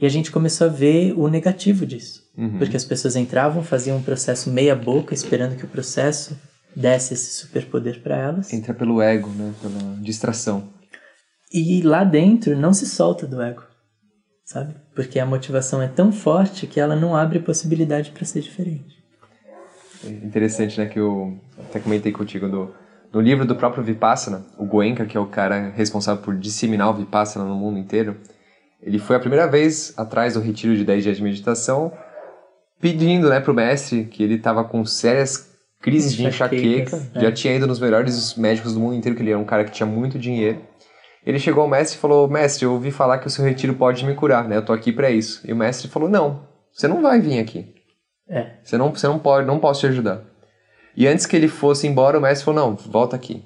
[0.00, 2.22] E a gente começou a ver o negativo disso.
[2.36, 2.58] Uhum.
[2.58, 6.36] Porque as pessoas entravam, faziam um processo meia boca, esperando que o processo
[6.74, 8.52] desse esse superpoder para elas.
[8.52, 9.52] Entra pelo ego, né?
[9.62, 10.68] Pela distração.
[11.52, 13.62] E lá dentro não se solta do ego,
[14.44, 14.74] sabe?
[14.92, 19.04] Porque a motivação é tão forte que ela não abre possibilidade para ser diferente.
[20.04, 20.86] É interessante, né?
[20.86, 22.74] Que eu até comentei contigo no,
[23.12, 26.94] no livro do próprio Vipassana, o Goenka, que é o cara responsável por disseminar o
[26.94, 28.16] Vipassana no mundo inteiro,
[28.84, 31.92] ele foi a primeira vez atrás do retiro de 10 dias de meditação,
[32.80, 37.20] pedindo né, para o mestre que ele estava com sérias crises de enxaqueca, é.
[37.20, 39.70] já tinha ido nos melhores médicos do mundo inteiro, que ele era um cara que
[39.70, 40.60] tinha muito dinheiro,
[41.24, 44.04] ele chegou ao mestre e falou: Mestre, eu ouvi falar que o seu retiro pode
[44.04, 44.56] me curar, né?
[44.56, 45.40] Eu tô aqui para isso.
[45.44, 47.74] E o mestre falou: Não, você não vai vir aqui.
[48.28, 48.56] É.
[48.62, 50.22] Você não, você não pode, não posso te ajudar.
[50.96, 53.44] E antes que ele fosse embora, o mestre falou: Não, volta aqui.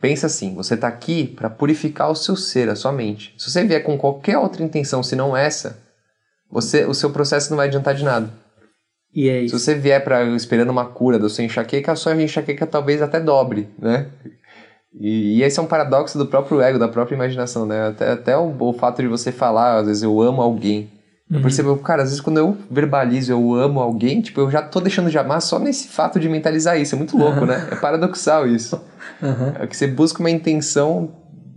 [0.00, 3.34] Pensa assim: você está aqui para purificar o seu ser, a sua mente.
[3.36, 5.78] Se você vier com qualquer outra intenção, se não essa,
[6.50, 8.30] você, o seu processo não vai adiantar de nada.
[9.14, 9.58] E é isso.
[9.58, 13.18] Se você vier para esperando uma cura da sua enxaqueca, a sua enxaqueca talvez até
[13.18, 14.10] dobre, né?
[14.94, 17.88] E, e, esse é um paradoxo do próprio ego, da própria imaginação, né?
[17.88, 20.90] Até, até o, o fato de você falar, às vezes, eu amo alguém.
[21.30, 21.42] Eu uhum.
[21.42, 25.10] percebo, cara, às vezes quando eu verbalizo eu amo alguém, tipo, eu já tô deixando
[25.10, 26.94] de amar só nesse fato de mentalizar isso.
[26.94, 27.46] É muito louco, uhum.
[27.46, 27.68] né?
[27.70, 28.80] É paradoxal isso.
[29.22, 29.52] Uhum.
[29.62, 31.10] É que você busca uma intenção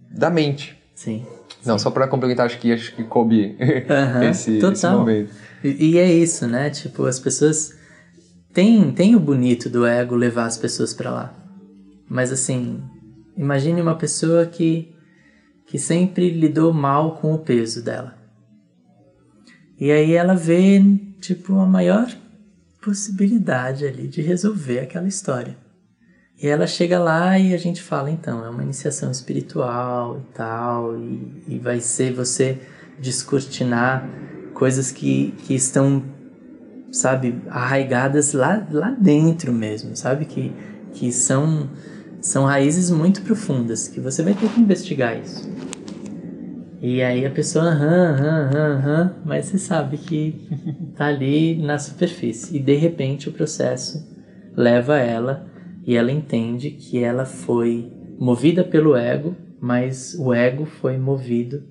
[0.09, 0.77] da mente.
[0.93, 1.25] Sim.
[1.65, 1.83] Não, sim.
[1.83, 3.55] só para complementar, acho que acho que coube
[4.29, 5.31] esse, esse, momento.
[5.63, 6.69] E, e é isso, né?
[6.69, 7.73] Tipo, as pessoas
[8.53, 11.33] tem, tem o bonito do ego levar as pessoas para lá.
[12.09, 12.83] Mas assim,
[13.37, 14.93] imagine uma pessoa que,
[15.65, 18.20] que sempre lidou mal com o peso dela.
[19.81, 20.79] E aí ela vê,
[21.19, 22.07] tipo, a maior
[22.79, 25.57] possibilidade ali de resolver aquela história.
[26.39, 30.95] E ela chega lá e a gente fala, então, é uma iniciação espiritual e tal,
[30.99, 32.59] e, e vai ser você
[32.99, 34.07] descortinar
[34.53, 36.03] coisas que, que estão
[36.91, 40.25] sabe, arraigadas lá, lá dentro mesmo, sabe?
[40.25, 40.53] Que,
[40.93, 41.67] que são,
[42.21, 45.49] são raízes muito profundas, que você vai ter que investigar isso.
[46.81, 50.49] E aí a pessoa, aham, aham, aham, mas você sabe que
[50.97, 52.57] tá ali na superfície.
[52.57, 54.03] E de repente o processo
[54.57, 55.45] leva ela
[55.85, 61.63] e ela entende que ela foi movida pelo ego, mas o ego foi movido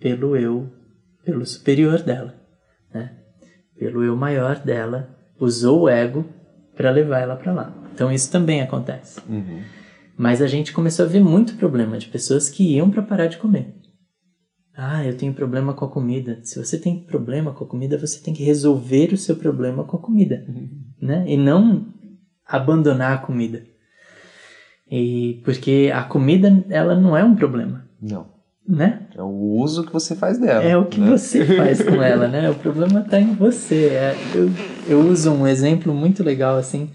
[0.00, 0.66] pelo eu,
[1.24, 2.34] pelo superior dela,
[2.92, 3.12] né?
[3.78, 6.24] pelo eu maior dela, usou o ego
[6.74, 7.74] para levar ela para lá.
[7.92, 9.20] Então isso também acontece.
[9.28, 9.60] Uhum.
[10.16, 13.36] Mas a gente começou a ver muito problema de pessoas que iam para parar de
[13.36, 13.83] comer.
[14.76, 16.40] Ah, eu tenho problema com a comida.
[16.42, 19.96] Se você tem problema com a comida, você tem que resolver o seu problema com
[19.96, 20.68] a comida, uhum.
[21.00, 21.24] né?
[21.28, 21.86] E não
[22.46, 23.62] abandonar a comida.
[24.90, 27.88] E porque a comida ela não é um problema.
[28.02, 28.34] Não
[28.66, 29.06] né?
[29.14, 29.28] É o
[29.60, 30.64] uso que você faz dela.
[30.64, 31.10] É o que né?
[31.10, 32.48] você faz com ela, né?
[32.50, 33.88] O problema está em você.
[33.88, 34.50] É, eu,
[34.88, 36.90] eu uso um exemplo muito legal assim,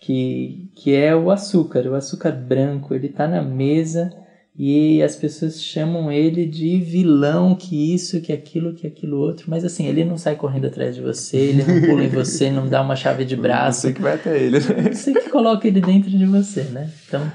[0.00, 1.86] que, que é o açúcar.
[1.86, 4.10] O açúcar branco, ele está na mesa
[4.54, 9.46] e as pessoas chamam ele de vilão, que isso, que aquilo, que aquilo outro.
[9.48, 12.68] Mas assim, ele não sai correndo atrás de você, ele não pula em você, não
[12.68, 13.82] dá uma chave de braço.
[13.82, 14.60] Você que vai até ele.
[14.60, 14.92] Né?
[14.92, 16.90] Você que coloca ele dentro de você, né?
[17.08, 17.32] Então,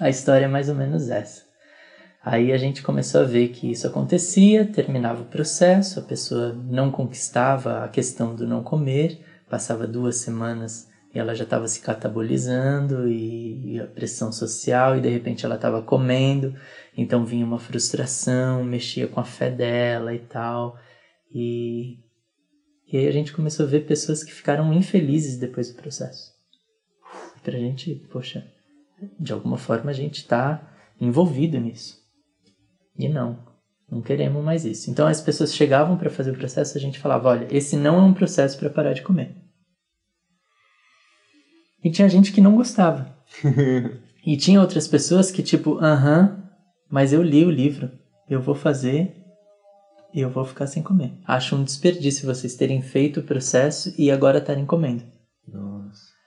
[0.00, 1.42] a história é mais ou menos essa.
[2.24, 6.90] Aí a gente começou a ver que isso acontecia, terminava o processo, a pessoa não
[6.90, 13.74] conquistava a questão do não comer, passava duas semanas ela já estava se catabolizando e,
[13.74, 16.54] e, a pressão social e de repente ela estava comendo,
[16.96, 20.78] então vinha uma frustração, mexia com a fé dela e tal.
[21.32, 21.98] E,
[22.92, 26.32] e aí a gente começou a ver pessoas que ficaram infelizes depois do processo.
[27.36, 28.46] E pra gente, poxa,
[29.18, 31.98] de alguma forma a gente está envolvido nisso.
[32.98, 33.38] E não,
[33.90, 34.90] não queremos mais isso.
[34.90, 38.02] Então as pessoas chegavam para fazer o processo, a gente falava: olha, esse não é
[38.02, 39.47] um processo para parar de comer.
[41.82, 43.16] E tinha gente que não gostava.
[44.24, 46.42] e tinha outras pessoas que, tipo, aham,
[46.90, 47.90] mas eu li o livro,
[48.28, 49.14] eu vou fazer
[50.12, 51.12] e eu vou ficar sem comer.
[51.26, 55.04] Acho um desperdício vocês terem feito o processo e agora estarem comendo.
[55.46, 56.18] Nossa.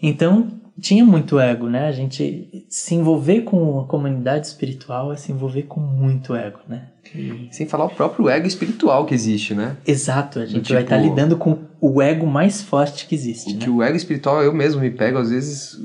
[0.00, 1.88] Então, tinha muito ego, né?
[1.88, 6.88] A gente se envolver com a comunidade espiritual é se envolver com muito ego, né?
[7.14, 7.48] E...
[7.50, 9.76] Sem falar o próprio ego espiritual que existe, né?
[9.86, 13.50] Exato, a gente tipo, vai estar tá lidando com o ego mais forte que existe.
[13.50, 13.60] O né?
[13.60, 15.78] que o ego espiritual eu mesmo me pego, às vezes,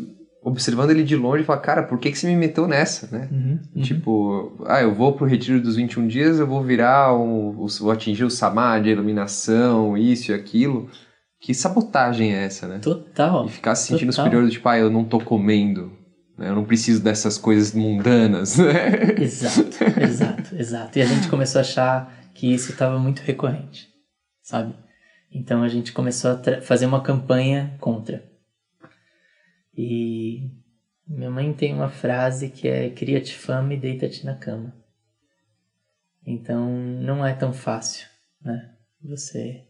[0.43, 3.29] observando ele de longe e falo, cara, por que, que você me meteu nessa, né?
[3.31, 3.81] Uhum, uhum.
[3.81, 8.25] Tipo, ah, eu vou pro retiro dos 21 dias, eu vou virar, um, vou atingir
[8.25, 10.89] o samadhi, a iluminação, isso e aquilo.
[11.43, 12.79] Que sabotagem é essa, né?
[12.79, 13.45] Total.
[13.45, 14.25] E ficar se sentindo total.
[14.27, 15.91] superior, tipo, ah, eu não tô comendo.
[16.37, 16.47] Né?
[16.47, 19.11] Eu não preciso dessas coisas mundanas, né?
[19.21, 20.97] Exato, exato, exato.
[20.97, 23.89] E a gente começou a achar que isso estava muito recorrente,
[24.41, 24.73] sabe?
[25.29, 28.23] Então a gente começou a fazer uma campanha contra.
[29.77, 30.49] E
[31.05, 34.73] minha mãe tem uma frase que é cria-te fama e deita-te na cama.
[36.25, 38.07] Então não é tão fácil,
[38.41, 38.69] né?
[39.03, 39.67] Você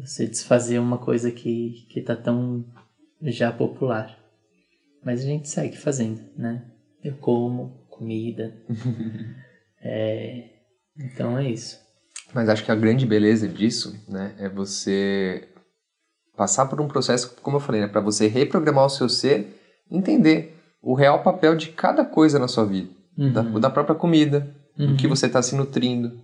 [0.00, 2.64] você desfazer uma coisa que, que tá tão
[3.22, 4.18] já popular.
[5.04, 6.64] Mas a gente segue fazendo, né?
[7.02, 8.54] Eu como comida.
[9.80, 10.50] é,
[10.98, 11.78] então é isso.
[12.34, 15.48] Mas acho que a grande beleza disso, né, é você
[16.36, 19.58] passar por um processo, como eu falei, né, para você reprogramar o seu ser,
[19.90, 23.32] entender o real papel de cada coisa na sua vida, uhum.
[23.32, 24.88] da, da, própria comida, uhum.
[24.88, 26.20] do que você está se nutrindo,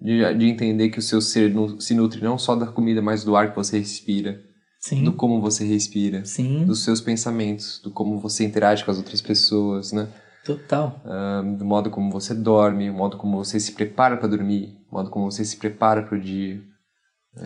[0.00, 3.36] de, de entender que o seu ser se nutre não só da comida, mas do
[3.36, 4.40] ar que você respira.
[4.80, 5.02] Sim.
[5.02, 6.24] Do como você respira.
[6.24, 6.66] Sim.
[6.66, 10.08] Dos seus pensamentos, do como você interage com as outras pessoas, né?
[10.44, 11.00] Total.
[11.06, 14.96] Um, do modo como você dorme, o modo como você se prepara para dormir, o
[14.96, 16.60] modo como você se prepara para o dia.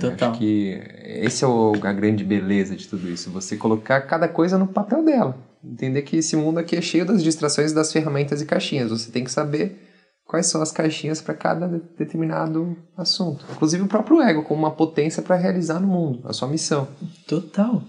[0.00, 0.30] Total.
[0.30, 3.30] Acho que esse é o, a grande beleza de tudo isso.
[3.30, 5.38] Você colocar cada coisa no papel dela.
[5.64, 8.90] Entender que esse mundo aqui é cheio das distrações das ferramentas e caixinhas.
[8.90, 9.87] Você tem que saber
[10.28, 13.46] quais são as caixinhas para cada determinado assunto.
[13.50, 16.86] Inclusive o próprio ego como uma potência para realizar no mundo, a sua missão.
[17.26, 17.82] Total.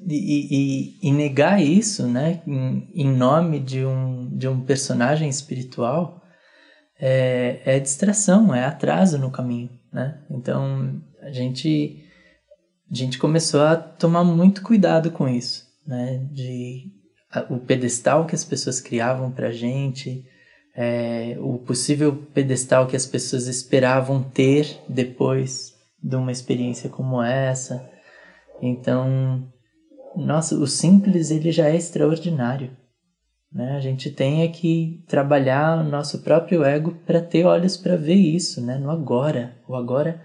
[0.00, 6.22] E, e, e negar isso, né, em, em, nome de um, de um personagem espiritual,
[6.98, 10.20] é, é distração, é atraso no caminho, né?
[10.30, 12.02] Então a gente
[12.90, 16.28] a gente começou a tomar muito cuidado com isso, né?
[16.32, 16.90] De
[17.30, 20.24] a, o pedestal que as pessoas criavam para gente,
[20.76, 27.88] é, o possível pedestal que as pessoas esperavam ter depois de uma experiência como essa.
[28.60, 29.46] Então,
[30.16, 32.76] nossa, o simples ele já é extraordinário.
[33.52, 33.76] Né?
[33.76, 38.14] A gente tem é que trabalhar o nosso próprio ego para ter olhos para ver
[38.14, 38.76] isso, né?
[38.76, 39.56] no agora.
[39.68, 40.20] O agora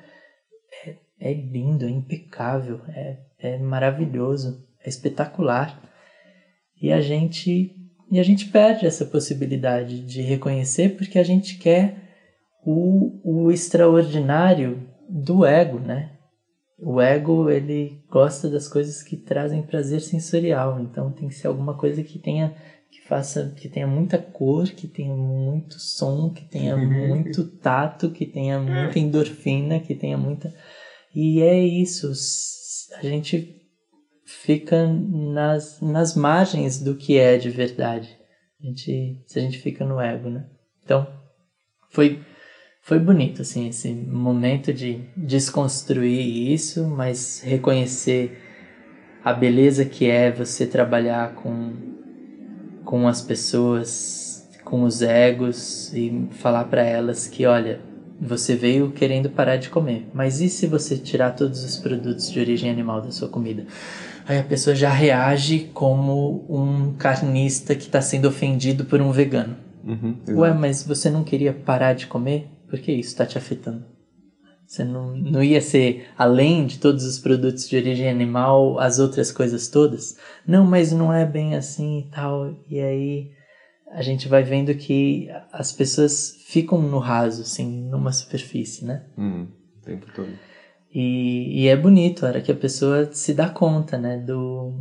[0.84, 5.80] é, é lindo, é impecável, é, é maravilhoso, é espetacular.
[6.82, 7.79] E a gente
[8.12, 12.10] e a gente perde essa possibilidade de reconhecer porque a gente quer
[12.66, 16.12] o, o extraordinário do ego, né?
[16.78, 21.78] O ego, ele gosta das coisas que trazem prazer sensorial, então tem que ser alguma
[21.78, 22.55] coisa que tenha
[22.91, 28.26] que faça que tenha muita cor, que tenha muito som, que tenha muito tato, que
[28.26, 30.53] tenha muita endorfina, que tenha muita
[31.14, 32.12] e é isso.
[32.97, 33.59] A gente
[34.30, 38.18] fica nas, nas margens do que é de verdade.
[38.62, 40.46] A gente, se a gente fica no ego, né?
[40.84, 41.08] Então,
[41.90, 42.22] foi,
[42.82, 48.40] foi bonito, assim, esse momento de desconstruir isso, mas reconhecer
[49.24, 51.74] a beleza que é você trabalhar com,
[52.86, 57.82] com as pessoas, com os egos e falar para elas que, olha,
[58.22, 62.40] você veio querendo parar de comer, mas e se você tirar todos os produtos de
[62.40, 63.66] origem animal da sua comida?
[64.30, 69.58] Aí a pessoa já reage como um carnista que está sendo ofendido por um vegano.
[69.84, 72.48] Uhum, Ué, mas você não queria parar de comer?
[72.70, 73.84] Por que isso está te afetando?
[74.68, 79.32] Você não, não ia ser, além de todos os produtos de origem animal, as outras
[79.32, 80.16] coisas todas?
[80.46, 82.56] Não, mas não é bem assim e tal.
[82.70, 83.32] E aí
[83.92, 89.06] a gente vai vendo que as pessoas ficam no raso, assim, numa superfície, né?
[89.18, 89.48] Uhum,
[89.82, 90.30] o tempo todo.
[90.94, 94.74] E, e é bonito a hora que a pessoa se dá conta, né, do,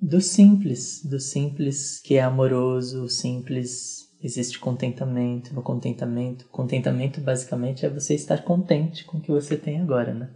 [0.00, 7.86] do simples, do simples que é amoroso, o simples existe contentamento, no contentamento, contentamento basicamente
[7.86, 10.30] é você estar contente com o que você tem agora, né?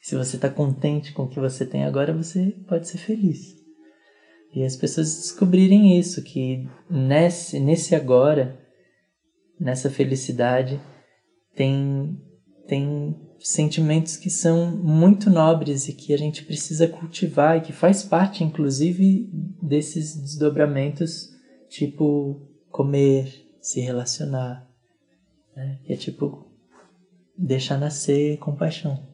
[0.00, 3.56] Se você está contente com o que você tem agora, você pode ser feliz.
[4.54, 8.60] E as pessoas descobrirem isso, que nesse, nesse agora,
[9.58, 10.80] nessa felicidade,
[11.54, 12.20] tem,
[12.66, 18.02] tem sentimentos que são muito nobres e que a gente precisa cultivar e que faz
[18.02, 19.28] parte, inclusive,
[19.60, 21.30] desses desdobramentos,
[21.68, 22.40] tipo
[22.70, 24.68] comer, se relacionar,
[25.56, 25.78] né?
[25.84, 26.46] que é tipo
[27.36, 29.12] deixar nascer compaixão.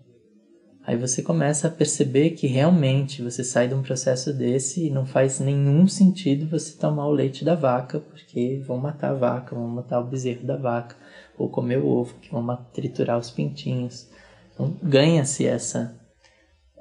[0.89, 5.05] Aí você começa a perceber que realmente você sai de um processo desse e não
[5.05, 9.68] faz nenhum sentido você tomar o leite da vaca, porque vão matar a vaca, vão
[9.68, 10.97] matar o bezerro da vaca,
[11.37, 14.09] ou comer o ovo, que vão triturar os pintinhos.
[14.59, 15.95] Então ganha-se essa,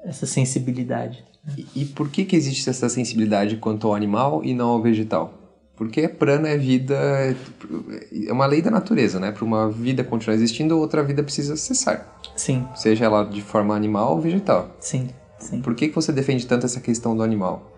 [0.04, 1.24] essa sensibilidade.
[1.56, 5.32] E, e, por que, que existe essa sensibilidade quanto ao animal e não ao vegetal?
[5.76, 9.30] Porque prana é vida, é uma lei da natureza, né?
[9.30, 12.18] Para uma vida continuar existindo, outra vida precisa cessar.
[12.34, 12.66] Sim.
[12.74, 14.74] Seja ela de forma animal ou vegetal.
[14.80, 15.08] Sim,
[15.38, 15.62] sim.
[15.62, 17.70] Por que, que você defende tanto essa questão do animal?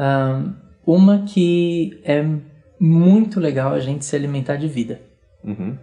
[0.00, 0.54] Um,
[0.86, 2.24] uma que é
[2.80, 5.00] muito legal a gente se alimentar de vida.
[5.44, 5.76] Uhum.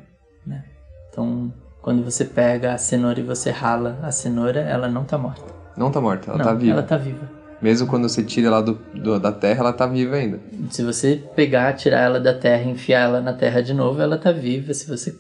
[0.46, 0.66] Né?
[1.10, 5.44] Então, quando você pega a cenoura e você rala a cenoura, ela não tá morta.
[5.76, 6.72] Não tá morta, ela não, tá viva.
[6.74, 7.30] Ela tá viva.
[7.62, 10.40] Mesmo quando você tira ela do, do, da terra, ela tá viva ainda.
[10.70, 14.18] Se você pegar, tirar ela da terra e enfiar ela na terra de novo, ela
[14.18, 14.74] tá viva.
[14.74, 15.16] Se você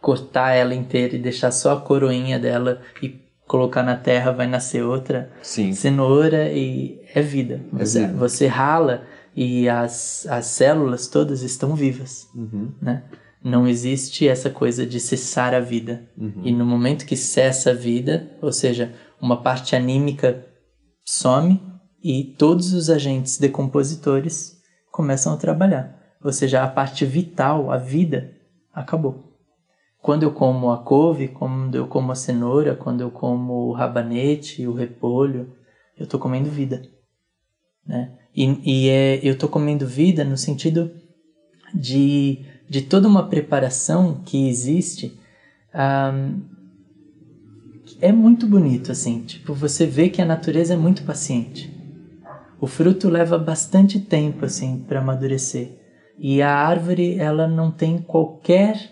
[0.00, 4.82] cortar ela inteira e deixar só a coroinha dela e colocar na terra, vai nascer
[4.82, 5.72] outra Sim.
[5.72, 7.60] cenoura e é vida.
[7.74, 8.12] É você, vida.
[8.14, 9.02] você rala
[9.34, 12.72] e as, as células todas estão vivas, uhum.
[12.80, 13.02] né?
[13.46, 16.10] Não existe essa coisa de cessar a vida.
[16.18, 16.42] Uhum.
[16.42, 20.44] E no momento que cessa a vida, ou seja, uma parte anímica
[21.04, 21.62] some
[22.02, 25.96] e todos os agentes decompositores começam a trabalhar.
[26.24, 28.32] Ou seja, a parte vital, a vida,
[28.74, 29.38] acabou.
[30.02, 34.66] Quando eu como a couve, quando eu como a cenoura, quando eu como o rabanete,
[34.66, 35.54] o repolho,
[35.96, 36.82] eu estou comendo vida.
[37.86, 38.12] Né?
[38.34, 40.90] E, e é, eu estou comendo vida no sentido
[41.72, 45.18] de de toda uma preparação que existe,
[45.74, 46.40] um,
[48.00, 49.22] é muito bonito, assim.
[49.22, 51.74] Tipo, você vê que a natureza é muito paciente.
[52.60, 55.78] O fruto leva bastante tempo assim para amadurecer.
[56.18, 58.90] E a árvore ela não tem qualquer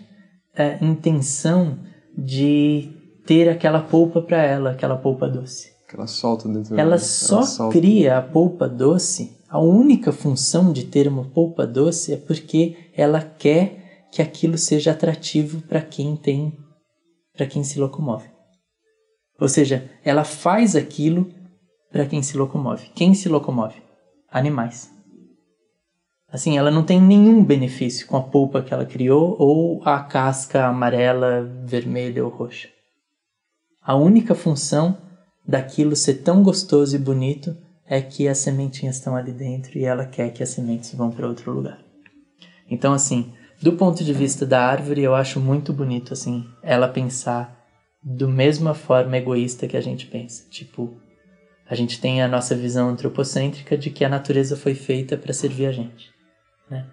[0.55, 1.79] é, intenção
[2.15, 2.91] de
[3.25, 5.73] ter aquela polpa para ela, aquela polpa doce.
[5.89, 9.34] Que ela solta dentro Ela só ela cria a polpa doce.
[9.47, 14.91] A única função de ter uma polpa doce é porque ela quer que aquilo seja
[14.91, 16.57] atrativo para quem tem,
[17.33, 18.29] para quem se locomove.
[19.39, 21.29] Ou seja, ela faz aquilo
[21.91, 22.89] para quem se locomove.
[22.95, 23.81] Quem se locomove?
[24.31, 24.89] Animais.
[26.27, 30.65] Assim, ela não tem nenhum benefício com a polpa que ela criou ou a casca
[30.65, 32.69] amarela, vermelha ou roxa.
[33.81, 34.97] A única função
[35.47, 37.55] daquilo ser tão gostoso e bonito
[37.87, 41.27] é que as sementinhas estão ali dentro e ela quer que as sementes vão para
[41.27, 41.79] outro lugar.
[42.69, 47.63] Então, assim, do ponto de vista da árvore, eu acho muito bonito assim ela pensar
[48.03, 50.47] do mesma forma egoísta que a gente pensa.
[50.49, 50.99] Tipo,
[51.69, 55.67] a gente tem a nossa visão antropocêntrica de que a natureza foi feita para servir
[55.67, 56.15] a gente
[56.69, 56.85] né?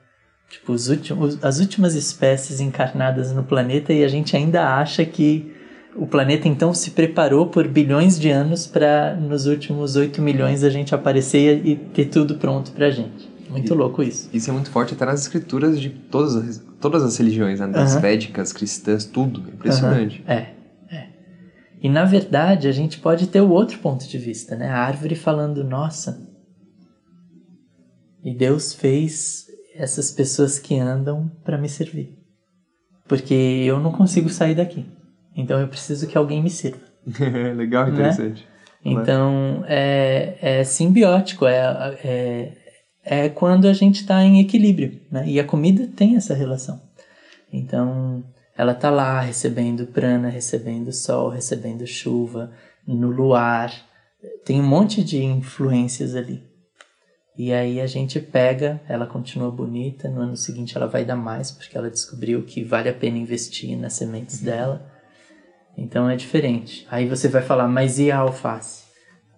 [0.49, 5.55] Tipo, os últimos, as últimas espécies encarnadas no planeta e a gente ainda acha que
[5.95, 10.71] o planeta então se preparou por bilhões de anos para nos últimos 8 milhões a
[10.71, 13.31] gente aparecer e ter tudo pronto pra gente.
[13.51, 14.31] Muito e, louco isso.
[14.33, 17.69] Isso é muito forte até nas escrituras de todas as, todas as religiões, né?
[17.69, 18.01] das uh -huh.
[18.01, 19.41] védicas, cristãs, tudo.
[19.41, 20.23] Impressionante.
[20.23, 20.33] Uh -huh.
[20.33, 20.55] É,
[20.91, 21.09] é.
[21.83, 24.69] E na verdade a gente pode ter o outro ponto de vista, né?
[24.69, 26.27] A árvore falando, nossa.
[28.25, 32.17] E Deus fez essas pessoas que andam para me servir.
[33.07, 34.87] Porque eu não consigo sair daqui.
[35.37, 36.83] Então eu preciso que alguém me sirva.
[37.57, 37.93] Legal, né?
[37.93, 38.43] interessante.
[38.43, 38.93] Né?
[38.93, 42.53] Então é, é simbiótico, é, é,
[43.05, 45.01] é quando a gente está em equilíbrio.
[45.11, 45.25] Né?
[45.27, 46.81] E a comida tem essa relação.
[47.53, 48.25] Então
[48.57, 52.53] ela está lá recebendo prana, recebendo sol, recebendo chuva,
[52.87, 53.73] no luar.
[54.45, 56.43] Tem um monte de influências ali.
[57.37, 61.51] E aí a gente pega, ela continua bonita, no ano seguinte ela vai dar mais,
[61.51, 64.45] porque ela descobriu que vale a pena investir nas sementes uhum.
[64.45, 64.92] dela.
[65.77, 66.87] Então é diferente.
[66.91, 68.85] Aí você vai falar, mas e a alface?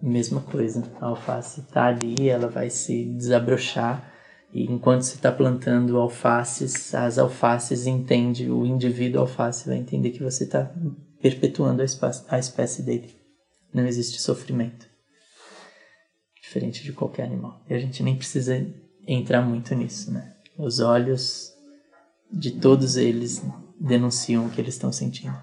[0.01, 0.83] Mesma coisa.
[0.99, 4.11] A alface está ali, ela vai se desabrochar.
[4.53, 10.23] E enquanto você está plantando alfaces, as alfaces entende, o indivíduo alface vai entender que
[10.23, 10.71] você está
[11.21, 13.15] perpetuando a espécie, a espécie dele.
[13.73, 14.87] Não existe sofrimento
[16.41, 17.61] diferente de qualquer animal.
[17.69, 18.65] E a gente nem precisa
[19.07, 20.35] entrar muito nisso, né?
[20.57, 21.51] Os olhos
[22.31, 23.43] de todos eles
[23.79, 25.35] denunciam o que eles estão sentindo.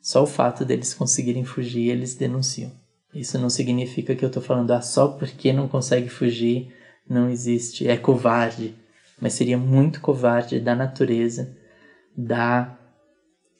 [0.00, 2.72] Só o fato deles conseguirem fugir, eles denunciam.
[3.14, 6.74] Isso não significa que eu estou falando, ah, só porque não consegue fugir,
[7.08, 8.74] não existe, é covarde.
[9.20, 11.54] Mas seria muito covarde da natureza
[12.16, 12.78] dar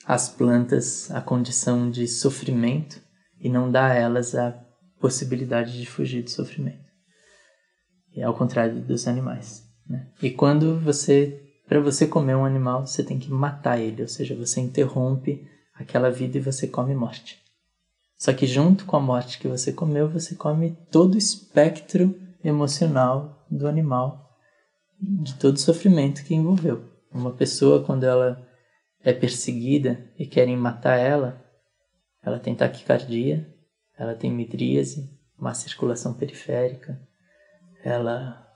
[0.06, 3.00] às plantas a condição de sofrimento
[3.38, 4.52] e não dar a elas a
[4.98, 6.90] possibilidade de fugir do sofrimento.
[8.14, 9.64] E ao contrário dos animais.
[9.88, 10.06] Né?
[10.22, 14.34] E quando você, para você comer um animal, você tem que matar ele, ou seja,
[14.34, 15.46] você interrompe
[15.80, 17.40] aquela vida e você come morte.
[18.16, 22.14] Só que junto com a morte que você comeu, você come todo o espectro
[22.44, 24.38] emocional do animal,
[25.00, 26.84] de todo o sofrimento que envolveu.
[27.10, 28.46] Uma pessoa, quando ela
[29.02, 31.42] é perseguida e querem matar ela,
[32.22, 33.48] ela tem taquicardia,
[33.96, 37.00] ela tem midríase, má circulação periférica,
[37.82, 38.46] ela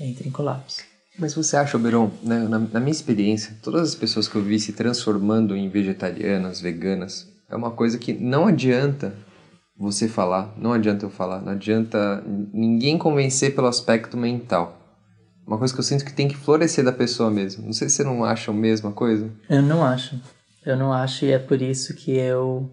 [0.00, 0.82] entra em colapso.
[1.18, 4.58] Mas você acha, Oberon, né, na, na, minha experiência, todas as pessoas que eu vi
[4.60, 9.14] se transformando em vegetarianas, veganas, é uma coisa que não adianta
[9.76, 14.76] você falar, não adianta eu falar, não adianta ninguém convencer pelo aspecto mental.
[15.46, 17.64] Uma coisa que eu sinto que tem que florescer da pessoa mesmo.
[17.64, 19.30] Não sei se você não acha a mesma coisa.
[19.48, 20.20] Eu não acho.
[20.64, 22.70] Eu não acho e é por isso que eu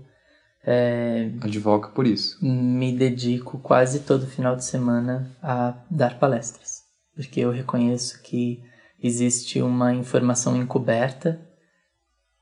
[0.65, 2.43] é, Advoca por isso.
[2.43, 6.81] Me dedico quase todo final de semana a dar palestras,
[7.15, 8.61] porque eu reconheço que
[9.01, 11.39] existe uma informação encoberta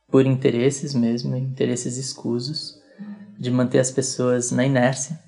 [0.07, 2.82] por interesses mesmo, interesses escusos,
[3.38, 5.19] de manter as pessoas na inércia,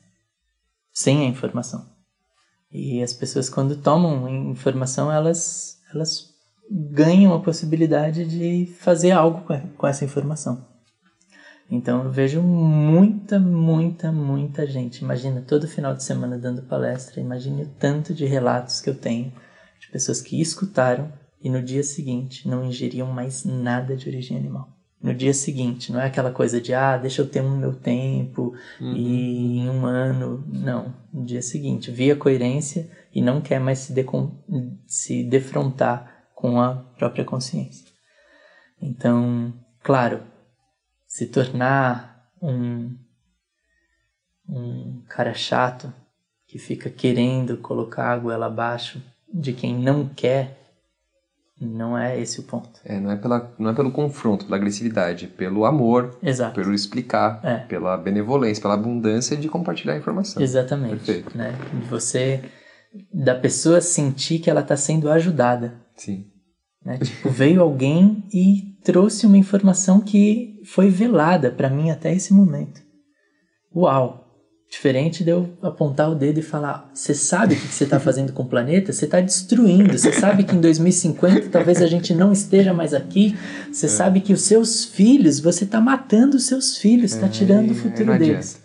[0.92, 1.90] sem a informação.
[2.72, 6.34] E as pessoas, quando tomam informação, elas, elas
[6.70, 9.46] ganham a possibilidade de fazer algo
[9.78, 10.75] com essa informação.
[11.70, 15.00] Então eu vejo muita, muita, muita gente.
[15.00, 19.34] Imagina todo final de semana dando palestra, imagine o tanto de relatos que eu tenho
[19.80, 21.12] de pessoas que escutaram
[21.42, 24.76] e no dia seguinte não ingeriam mais nada de origem animal.
[25.02, 28.56] No dia seguinte, não é aquela coisa de ah, deixa eu ter um meu tempo
[28.82, 28.94] uhum.
[28.96, 30.44] e em um ano.
[30.48, 30.96] Não.
[31.14, 33.94] No dia seguinte, via coerência e não quer mais se,
[34.88, 37.86] se defrontar com a própria consciência.
[38.82, 39.54] Então,
[39.84, 40.22] claro,
[41.16, 42.94] se tornar um,
[44.50, 45.94] um cara chato
[46.46, 49.02] que fica querendo colocar a goela abaixo
[49.34, 50.60] de quem não quer,
[51.58, 52.82] não é esse o ponto.
[52.84, 56.56] É, não é, pela, não é pelo confronto, pela agressividade, pelo amor, Exato.
[56.60, 57.60] pelo explicar, É.
[57.60, 60.44] pela benevolência, pela abundância de compartilhar a informação.
[60.44, 60.98] Exatamente.
[60.98, 61.38] Perfeito.
[61.38, 61.54] Né?
[61.90, 62.44] Você,
[63.14, 65.76] da pessoa sentir que ela está sendo ajudada.
[65.96, 66.30] Sim.
[66.84, 66.98] Né?
[66.98, 72.82] Tipo, veio alguém e trouxe uma informação que foi velada para mim até esse momento.
[73.76, 74.22] Uau!
[74.70, 78.34] Diferente de eu apontar o dedo e falar: você sabe o que você está fazendo
[78.34, 78.92] com o planeta?
[78.92, 79.98] Você está destruindo.
[79.98, 83.38] Você sabe que em 2050 talvez a gente não esteja mais aqui.
[83.72, 87.76] Você sabe que os seus filhos, você está matando os seus filhos, está tirando o
[87.76, 88.62] futuro não deles.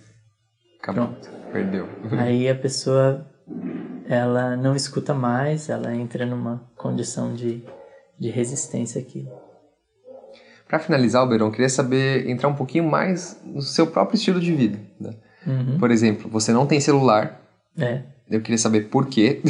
[0.82, 1.06] Acabou.
[1.06, 1.30] Pronto.
[1.52, 1.88] Perdeu.
[2.12, 3.26] Aí a pessoa
[4.08, 7.62] ela não escuta mais, ela entra numa condição de,
[8.18, 9.28] de resistência aqui.
[10.70, 14.54] Para finalizar, Alberão, eu queria saber, entrar um pouquinho mais no seu próprio estilo de
[14.54, 14.78] vida.
[15.00, 15.14] né?
[15.44, 15.78] Uhum.
[15.80, 17.40] Por exemplo, você não tem celular.
[17.76, 18.02] É.
[18.30, 19.42] Eu queria saber por quê.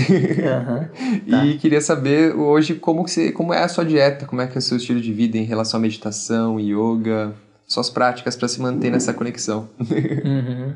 [0.42, 0.88] Aham.
[1.30, 1.44] Tá.
[1.44, 4.56] E queria saber hoje como, que você, como é a sua dieta, como é que
[4.56, 7.34] é o seu estilo de vida em relação à meditação, yoga,
[7.66, 9.68] suas práticas para se manter nessa conexão.
[10.24, 10.74] Uhum.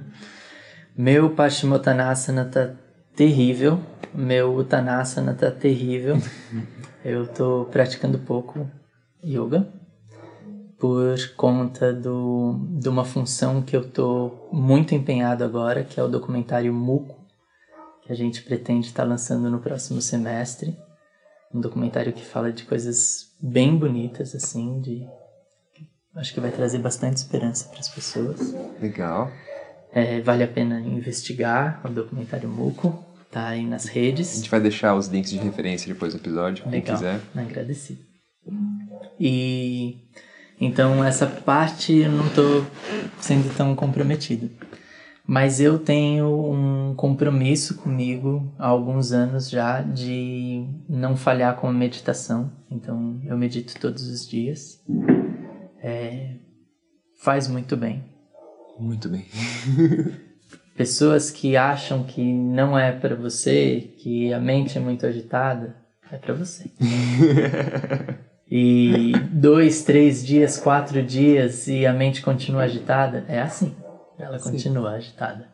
[0.97, 2.71] Meu Paschimottanasana tá
[3.17, 3.81] terrível.
[4.15, 6.19] Meu Uttanasana tá terrível.
[7.03, 8.69] Eu tô praticando pouco
[9.25, 9.67] yoga
[10.85, 16.09] por conta do, de uma função que eu tô muito empenhado agora, que é o
[16.09, 17.19] documentário Muco,
[18.03, 20.77] que a gente pretende estar lançando no próximo semestre.
[21.55, 25.09] Um documentário que fala de coisas bem bonitas, assim, de
[26.17, 28.55] acho que vai trazer bastante esperança para as pessoas.
[28.79, 29.33] Legal.
[29.91, 34.37] É, vale a pena investigar o documentário Muco, tá aí nas A redes.
[34.37, 37.21] gente vai deixar os links de referência depois do episódio, quem Legal, quiser.
[37.35, 38.03] agradecido.
[39.19, 40.11] E
[40.61, 42.65] então essa parte eu não tô
[43.21, 44.51] sendo tão comprometido.
[45.27, 51.73] Mas eu tenho um compromisso comigo há alguns anos já de não falhar com a
[51.73, 52.53] meditação.
[52.71, 54.83] Então eu medito todos os dias.
[55.83, 56.37] É,
[57.23, 58.05] faz muito bem.
[58.79, 59.25] Muito bem.
[60.77, 65.77] Pessoas que acham que não é pra você, que a mente é muito agitada,
[66.11, 66.71] é pra você.
[68.57, 73.75] E dois, três dias, quatro dias e a mente continua agitada, é assim.
[74.17, 75.49] Ela continua agitada.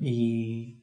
[0.00, 0.74] E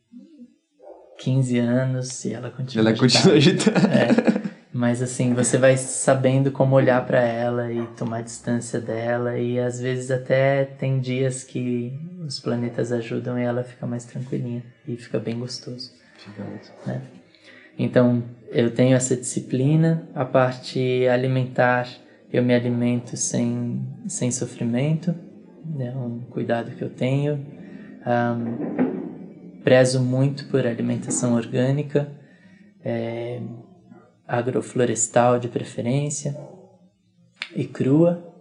[1.19, 3.11] 15 anos e ela continua Ela agitada.
[3.13, 3.79] continua agitada.
[3.93, 9.59] É, mas assim, você vai sabendo como olhar pra ela e tomar distância dela e
[9.59, 11.91] às vezes até tem dias que
[12.25, 15.91] os planetas ajudam e ela fica mais tranquilinha e fica bem gostoso,
[16.87, 17.01] né?
[17.77, 21.89] Então, eu tenho essa disciplina, a parte alimentar,
[22.31, 25.13] eu me alimento sem, sem sofrimento,
[25.79, 27.43] é um cuidado que eu tenho.
[28.05, 28.83] Ahn,
[29.63, 32.11] prezo muito por alimentação orgânica,
[32.83, 33.41] é,
[34.27, 36.35] agroflorestal de preferência
[37.55, 38.32] e crua.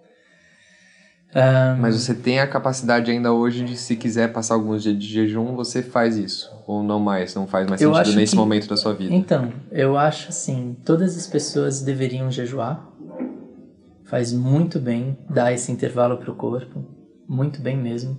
[1.34, 5.06] Ahn, Mas você tem a capacidade ainda hoje de, se quiser passar alguns dias de
[5.06, 6.52] jejum, você faz isso.
[6.66, 9.14] Ou não mais, não faz mais Eu sentido nesse que- momento da sua vida.
[9.14, 12.86] Então, eu acho assim, todas as pessoas deveriam jejuar.
[14.04, 16.84] Faz muito bem dar esse intervalo para o corpo,
[17.26, 18.18] muito bem mesmo.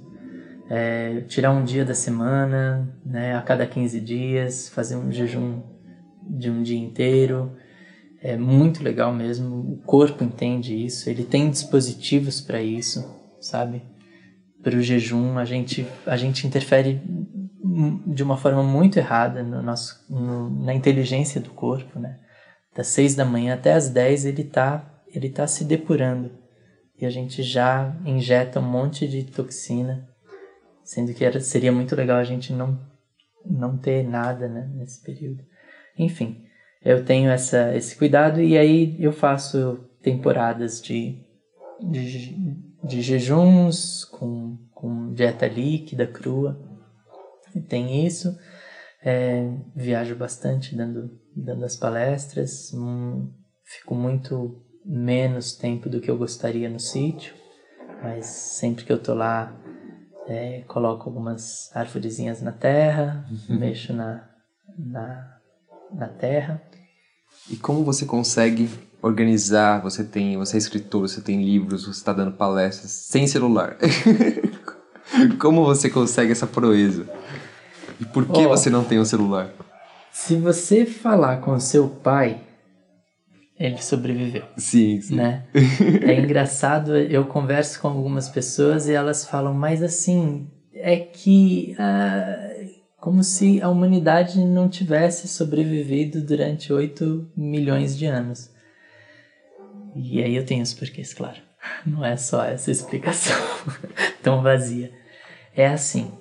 [0.70, 5.62] É, tirar um dia da semana, né, a cada 15 dias, fazer um jejum
[6.28, 7.52] de um dia inteiro.
[8.24, 9.74] É muito legal mesmo.
[9.74, 13.04] O corpo entende isso, ele tem dispositivos para isso,
[13.42, 13.82] sabe?
[14.64, 17.02] Para o jejum, a gente, a gente interfere
[18.08, 22.18] de uma forma muito errada no nosso, no- na inteligência do corpo, né?
[22.74, 26.32] Das seis da manhã até as 10 ele tá, ele tá se depurando.
[27.00, 30.08] E a gente já injeta um monte de toxina,
[30.86, 32.80] sendo que era, seria muito legal a gente não,
[33.46, 35.44] não ter nada né, nesse período.
[35.98, 36.42] Enfim,
[36.84, 41.18] eu tenho essa, esse cuidado e aí eu faço temporadas de,
[41.80, 42.36] de,
[42.84, 46.60] de jejuns com, com dieta líquida, crua.
[47.56, 48.38] E tem isso.
[49.02, 52.74] É, viajo bastante dando, dando as palestras.
[52.74, 53.32] Hum,
[53.64, 57.34] fico muito menos tempo do que eu gostaria no sítio.
[58.02, 59.56] Mas sempre que eu tô lá,
[60.28, 64.30] é, coloco algumas árvorezinhas na terra, mexo na,
[64.78, 65.38] na,
[65.94, 66.62] na terra.
[67.50, 68.70] E como você consegue
[69.02, 69.82] organizar?
[69.82, 73.78] Você tem, você é escritor, você tem livros, você está dando palestras sem celular.
[75.40, 77.06] como você consegue essa proeza?
[78.00, 78.50] E por que Ó.
[78.50, 79.50] você não tem um celular?
[80.12, 82.40] Se você falar com seu pai,
[83.60, 85.16] ele sobreviveu, Sim, sim.
[85.16, 85.46] né?
[86.04, 92.53] É engraçado, eu converso com algumas pessoas e elas falam, mas assim, é que ah,
[93.04, 98.50] como se a humanidade não tivesse sobrevivido durante 8 milhões de anos.
[99.94, 101.42] E aí eu tenho os porquês, claro.
[101.86, 103.36] Não é só essa explicação
[104.24, 104.90] tão vazia.
[105.54, 106.14] É assim.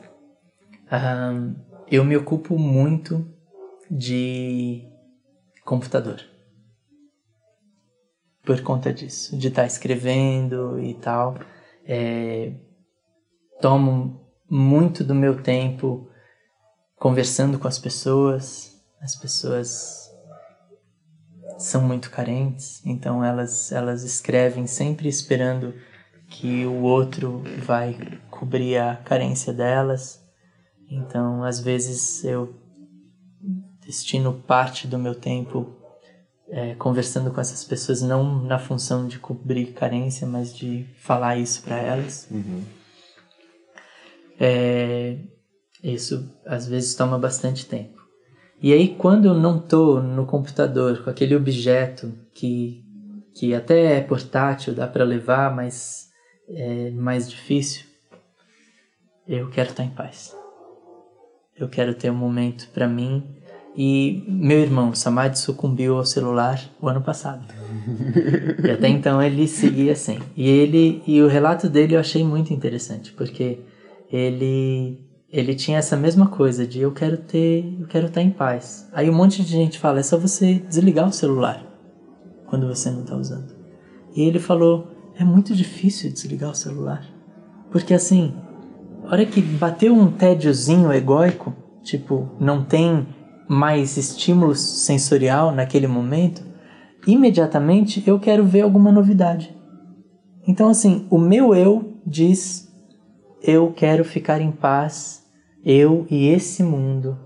[0.91, 1.55] Um,
[1.89, 3.33] eu me ocupo muito
[3.89, 4.83] de
[5.65, 6.21] computador.
[8.43, 11.39] Por conta disso, de estar tá escrevendo e tal.
[11.87, 12.55] É,
[13.61, 14.21] tomo
[14.51, 16.09] muito do meu tempo
[17.03, 18.81] conversando com as pessoas.
[19.01, 20.09] As pessoas
[21.59, 25.75] são muito carentes, então elas, elas escrevem sempre esperando
[26.29, 27.99] que o outro vai
[28.31, 30.25] cobrir a carência delas.
[30.89, 32.55] Então, às vezes eu
[33.85, 35.75] destino parte do meu tempo
[36.49, 41.65] é, conversando com essas pessoas, não na função de cobrir carência, mas de falar isso
[41.65, 42.29] para elas.
[42.31, 42.63] Uhum.
[44.39, 45.19] É,
[45.83, 48.01] isso às vezes toma bastante tempo.
[48.63, 52.85] E aí, quando eu não estou no computador com aquele objeto que,
[53.35, 56.11] que até é portátil, dá para levar, mas
[56.49, 57.85] é mais difícil,
[59.27, 60.37] eu quero estar em paz.
[61.59, 63.25] Eu quero ter um momento para mim.
[63.75, 67.45] E meu irmão, Samad, sucumbiu ao celular o ano passado.
[68.65, 70.21] e até então ele seguia assim.
[70.37, 73.61] E ele e o relato dele eu achei muito interessante, porque
[74.11, 75.01] ele
[75.33, 78.87] ele tinha essa mesma coisa de eu quero ter, eu quero estar em paz.
[78.93, 81.65] Aí um monte de gente fala, é só você desligar o celular
[82.47, 83.57] quando você não está usando.
[84.15, 87.03] E ele falou, é muito difícil desligar o celular.
[87.71, 88.35] Porque assim,
[89.05, 93.09] a hora que bateu um tédiozinho egóico, tipo, não tem
[93.49, 96.43] mais estímulo sensorial naquele momento,
[97.07, 99.57] imediatamente eu quero ver alguma novidade.
[100.47, 102.71] Então assim, o meu eu diz,
[103.43, 105.22] eu quero ficar em paz
[105.65, 107.19] eu e esse mundo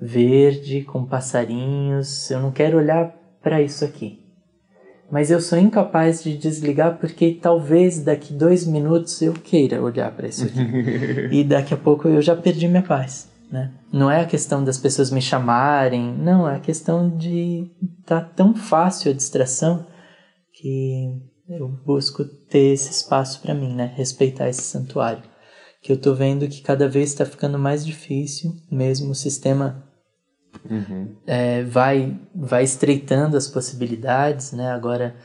[0.00, 4.18] verde com passarinhos, eu não quero olhar para isso aqui.
[5.10, 10.28] Mas eu sou incapaz de desligar porque talvez daqui dois minutos eu queira olhar para
[10.28, 10.60] isso aqui.
[11.32, 13.28] e daqui a pouco eu já perdi minha paz.
[13.50, 13.72] Né?
[13.92, 17.68] Não é a questão das pessoas me chamarem, não, é a questão de
[18.06, 19.84] tá tão fácil a distração
[20.52, 23.92] que eu busco ter esse espaço para mim, né?
[23.96, 25.29] Respeitar esse santuário
[25.80, 29.82] que eu tô vendo que cada vez está ficando mais difícil, mesmo o sistema
[30.68, 31.16] uhum.
[31.26, 34.70] é, vai, vai estreitando as possibilidades, né?
[34.70, 35.16] Agora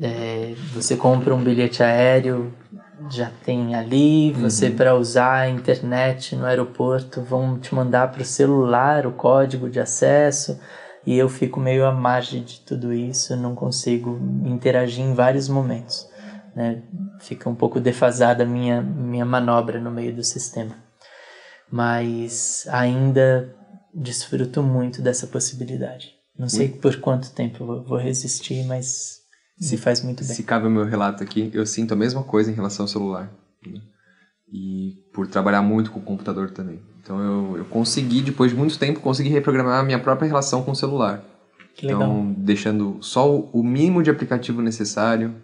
[0.00, 2.54] é, você compra um bilhete aéreo,
[3.10, 4.76] já tem ali, você uhum.
[4.76, 9.80] para usar a internet no aeroporto vão te mandar para o celular o código de
[9.80, 10.58] acesso
[11.06, 16.09] e eu fico meio à margem de tudo isso, não consigo interagir em vários momentos
[16.60, 16.82] né?
[17.18, 20.76] Fica um pouco defasada a minha, minha manobra no meio do sistema.
[21.72, 23.56] Mas ainda
[23.94, 26.12] desfruto muito dessa possibilidade.
[26.38, 29.20] Não sei por quanto tempo eu vou resistir, mas
[29.58, 30.34] se faz muito bem.
[30.34, 33.30] Se cabe o meu relato aqui, eu sinto a mesma coisa em relação ao celular.
[33.66, 33.80] Né?
[34.52, 36.80] E por trabalhar muito com o computador também.
[37.02, 40.72] Então eu, eu consegui, depois de muito tempo, conseguir reprogramar a minha própria relação com
[40.72, 41.22] o celular.
[41.74, 42.02] Que legal.
[42.02, 45.34] Então, deixando só o mínimo de aplicativo necessário,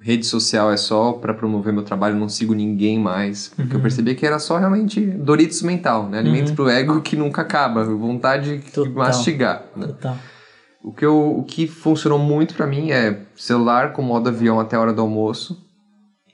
[0.00, 3.48] rede social é só para promover meu trabalho, não sigo ninguém mais.
[3.48, 3.78] Porque uhum.
[3.78, 6.18] eu percebi que era só realmente Doritos mental, né?
[6.18, 6.54] Alimento uhum.
[6.54, 8.84] pro ego que nunca acaba, vontade Total.
[8.84, 9.64] de mastigar.
[9.76, 9.88] Né?
[9.88, 10.16] Total.
[10.82, 14.76] O que, eu, o que funcionou muito para mim é celular com modo avião até
[14.76, 15.62] a hora do almoço.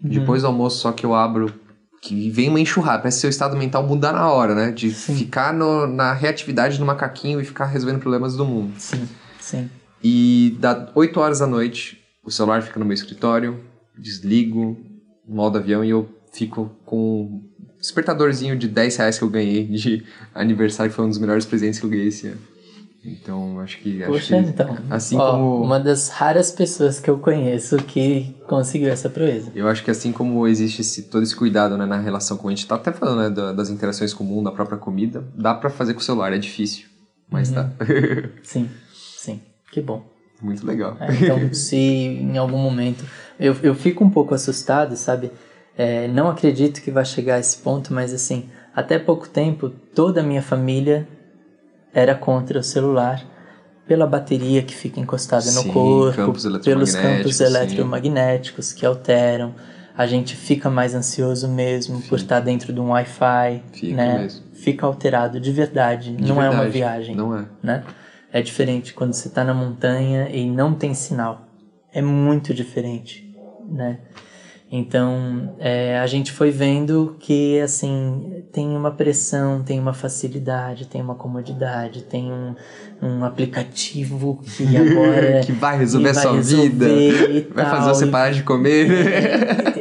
[0.03, 0.11] Uhum.
[0.11, 1.53] Depois do almoço, só que eu abro.
[2.01, 4.71] Que vem uma enxurrada, parece seu estado mental mudar na hora, né?
[4.71, 5.17] De sim.
[5.17, 8.75] ficar no, na reatividade do macaquinho e ficar resolvendo problemas do mundo.
[8.79, 9.09] Sim,
[9.41, 9.69] sim.
[10.05, 13.61] E dá 8 horas da noite, o celular fica no meu escritório,
[13.97, 14.77] desligo,
[15.27, 17.43] modo avião e eu fico com um
[17.79, 20.05] despertadorzinho de 10 reais que eu ganhei de
[20.35, 22.41] aniversário, que foi um dos melhores presentes que eu ganhei esse ano.
[23.05, 24.01] Então, acho que.
[24.05, 24.79] Poxa, acho que, então.
[24.91, 25.62] Assim ó, como.
[25.62, 29.53] Uma das raras pessoas que eu conheço que conseguiu essa proeza.
[29.55, 32.51] Eu acho que assim como existe esse, todo esse cuidado né, na relação com a
[32.51, 35.70] gente tá até falando né, das interações com o mundo, da própria comida, dá para
[35.70, 36.87] fazer com o celular, é difícil,
[37.31, 37.55] mas uhum.
[37.55, 37.70] tá.
[38.43, 39.41] sim, sim.
[39.70, 40.16] Que bom.
[40.43, 40.97] Muito legal.
[41.01, 43.05] É, então, se em algum momento.
[43.39, 45.30] Eu, eu fico um pouco assustado, sabe?
[45.76, 50.20] É, não acredito que vai chegar a esse ponto, mas assim, até pouco tempo, toda
[50.20, 51.07] a minha família
[51.93, 53.22] era contra o celular
[53.87, 58.76] pela bateria que fica encostada sim, no corpo, campos pelos campos eletromagnéticos sim.
[58.76, 59.55] que alteram.
[59.97, 63.62] A gente fica mais ansioso mesmo por estar dentro de um Wi-Fi,
[63.95, 64.18] né?
[64.18, 64.43] Mesmo.
[64.53, 66.55] Fica alterado de verdade, de não verdade.
[66.55, 67.82] é uma viagem, não é, né?
[68.37, 71.49] É diferente quando você está na montanha e não tem sinal.
[71.91, 73.34] É muito diferente,
[73.66, 73.97] né?
[74.70, 81.01] Então, é, a gente foi vendo que, assim, tem uma pressão, tem uma facilidade, tem
[81.01, 82.55] uma comodidade, tem um,
[83.01, 85.41] um aplicativo que agora...
[85.41, 86.87] que vai resolver a sua vida,
[87.55, 88.87] vai fazer você parar de comer.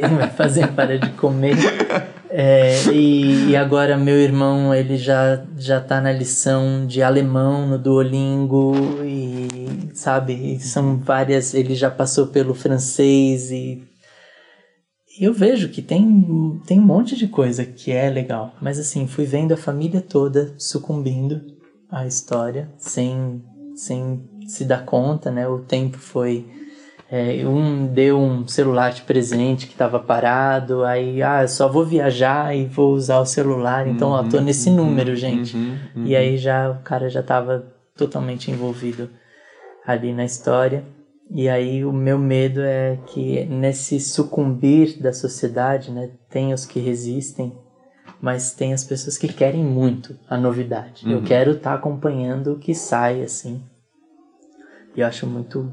[0.16, 1.56] vai fazer parar de comer.
[2.38, 7.78] É, e, e, agora meu irmão, ele já, já tá na lição de alemão no
[7.78, 11.54] Duolingo e, sabe, são várias...
[11.54, 13.82] Ele já passou pelo francês e
[15.18, 19.24] eu vejo que tem, tem um monte de coisa que é legal, mas assim, fui
[19.24, 21.40] vendo a família toda sucumbindo
[21.90, 23.42] à história sem,
[23.74, 25.48] sem se dar conta, né?
[25.48, 26.46] O tempo foi.
[27.10, 32.56] É, um deu um celular de presente que estava parado, aí, ah, só vou viajar
[32.56, 35.56] e vou usar o celular, então, uhum, ó, tô uhum, nesse uhum, número, gente.
[35.56, 37.64] Uhum, uhum, e aí já o cara já estava
[37.96, 39.08] totalmente envolvido
[39.86, 40.84] ali na história.
[41.30, 46.78] E aí o meu medo é que nesse sucumbir da sociedade, né, tem os que
[46.78, 47.52] resistem,
[48.20, 51.04] mas tem as pessoas que querem muito a novidade.
[51.06, 51.12] Uhum.
[51.12, 53.62] Eu quero estar tá acompanhando o que sai assim.
[54.94, 55.70] E eu acho muito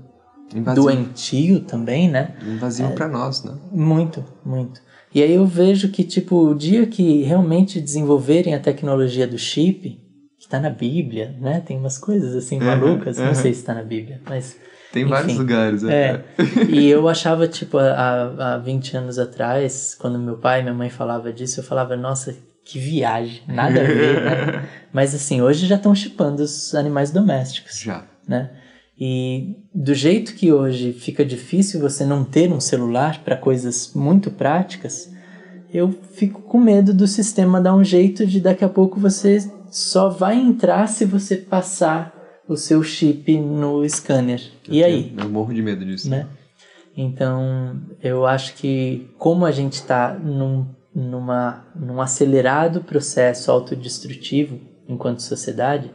[0.53, 0.85] Invasivo.
[0.85, 2.35] doentio também, né?
[2.41, 3.53] Invasivo é, para nós, né?
[3.71, 4.81] Muito, muito.
[5.13, 9.99] E aí eu vejo que tipo o dia que realmente desenvolverem a tecnologia do chip,
[10.39, 11.61] que está na Bíblia, né?
[11.65, 13.25] Tem umas coisas assim malucas, uhum.
[13.25, 14.57] não sei se está na Bíblia, mas
[14.93, 15.93] tem Enfim, vários lugares, né?
[15.93, 16.23] é.
[16.69, 20.89] E eu achava, tipo, há, há 20 anos atrás, quando meu pai e minha mãe
[20.89, 24.69] falavam disso, eu falava, nossa, que viagem, nada a ver, né?
[24.93, 27.79] Mas assim, hoje já estão chipando os animais domésticos.
[27.79, 28.05] Já.
[28.27, 28.51] Né?
[28.99, 34.29] E do jeito que hoje fica difícil você não ter um celular para coisas muito
[34.29, 35.11] práticas,
[35.73, 39.39] eu fico com medo do sistema dar um jeito de daqui a pouco você
[39.71, 42.13] só vai entrar se você passar
[42.47, 44.41] o seu chip no scanner.
[44.67, 45.13] Eu e aí?
[45.17, 46.09] Eu morro de medo disso.
[46.09, 46.27] Né?
[46.95, 55.23] Então, eu acho que como a gente está num, numa, num acelerado processo autodestrutivo enquanto
[55.23, 55.91] sociedade,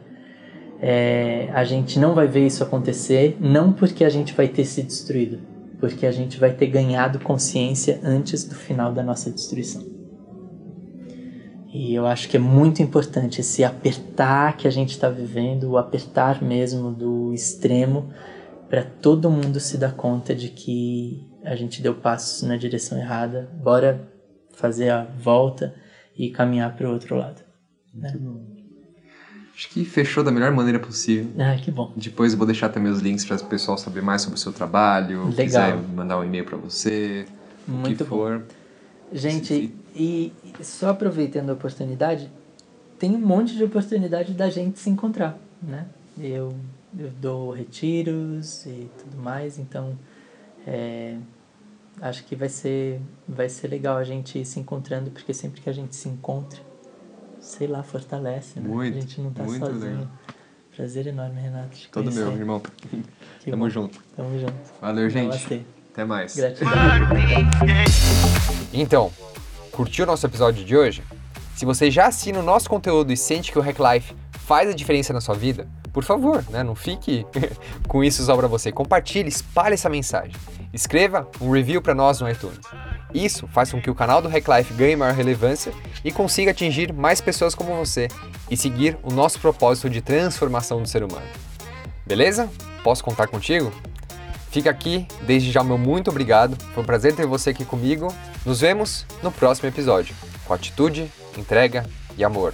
[0.81, 4.81] é, a gente não vai ver isso acontecer, não porque a gente vai ter se
[4.81, 5.39] destruído,
[5.79, 9.83] porque a gente vai ter ganhado consciência antes do final da nossa destruição.
[11.71, 15.77] E eu acho que é muito importante esse apertar que a gente está vivendo, o
[15.77, 18.09] apertar mesmo do extremo,
[18.67, 23.49] para todo mundo se dar conta de que a gente deu passos na direção errada.
[23.61, 24.07] Bora
[24.53, 25.75] fazer a volta
[26.17, 27.41] e caminhar para o outro lado.
[27.93, 28.13] Né?
[29.59, 31.29] Acho que fechou da melhor maneira possível.
[31.37, 31.91] Ah, que bom.
[31.93, 34.53] Depois eu vou deixar também os links para o pessoal saber mais sobre o seu
[34.53, 35.25] trabalho.
[35.25, 35.35] Legal.
[35.35, 37.25] quiser mandar um e-mail para você.
[37.67, 38.39] Muito o que for.
[38.39, 38.45] Bom.
[39.11, 42.31] Gente, e, e só aproveitando a oportunidade,
[42.97, 45.87] tem um monte de oportunidade da gente se encontrar, né?
[46.17, 46.55] Eu,
[46.97, 49.99] eu dou retiros e tudo mais, então
[50.65, 51.17] é,
[51.99, 55.69] acho que vai ser, vai ser legal a gente ir se encontrando, porque sempre que
[55.69, 56.68] a gente se encontra,
[57.49, 58.69] sei lá, fortalece, né?
[58.69, 59.79] Muito, a gente não tá sozinho.
[59.79, 60.07] Legal.
[60.75, 61.77] Prazer enorme, Renato.
[61.91, 62.25] Todo conhecer.
[62.25, 62.61] meu, irmão.
[63.39, 63.69] Que Tamo bom.
[63.69, 63.99] junto.
[64.15, 64.53] Tamo junto.
[64.79, 65.65] Valeu, gente.
[65.91, 66.35] Até mais.
[66.35, 66.71] Gratidão.
[68.71, 69.11] Então,
[69.71, 71.03] curtiu o nosso episódio de hoje?
[71.55, 74.73] Se você já assina o nosso conteúdo e sente que o Hack Life faz a
[74.73, 77.25] diferença na sua vida, por favor, né, não fique
[77.89, 78.71] com isso só para você.
[78.71, 80.35] Compartilhe, espalhe essa mensagem.
[80.71, 82.59] Escreva um review para nós no iTunes.
[83.13, 86.93] Isso faz com que o canal do Hack Life ganhe maior relevância e consiga atingir
[86.93, 88.07] mais pessoas como você
[88.49, 91.25] e seguir o nosso propósito de transformação do ser humano.
[92.05, 92.49] Beleza?
[92.83, 93.71] Posso contar contigo?
[94.51, 96.57] Fica aqui, desde já meu muito obrigado.
[96.73, 98.13] Foi um prazer ter você aqui comigo.
[98.45, 100.15] Nos vemos no próximo episódio,
[100.45, 101.85] com atitude, entrega
[102.17, 102.53] e amor.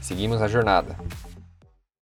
[0.00, 0.96] Seguimos a jornada.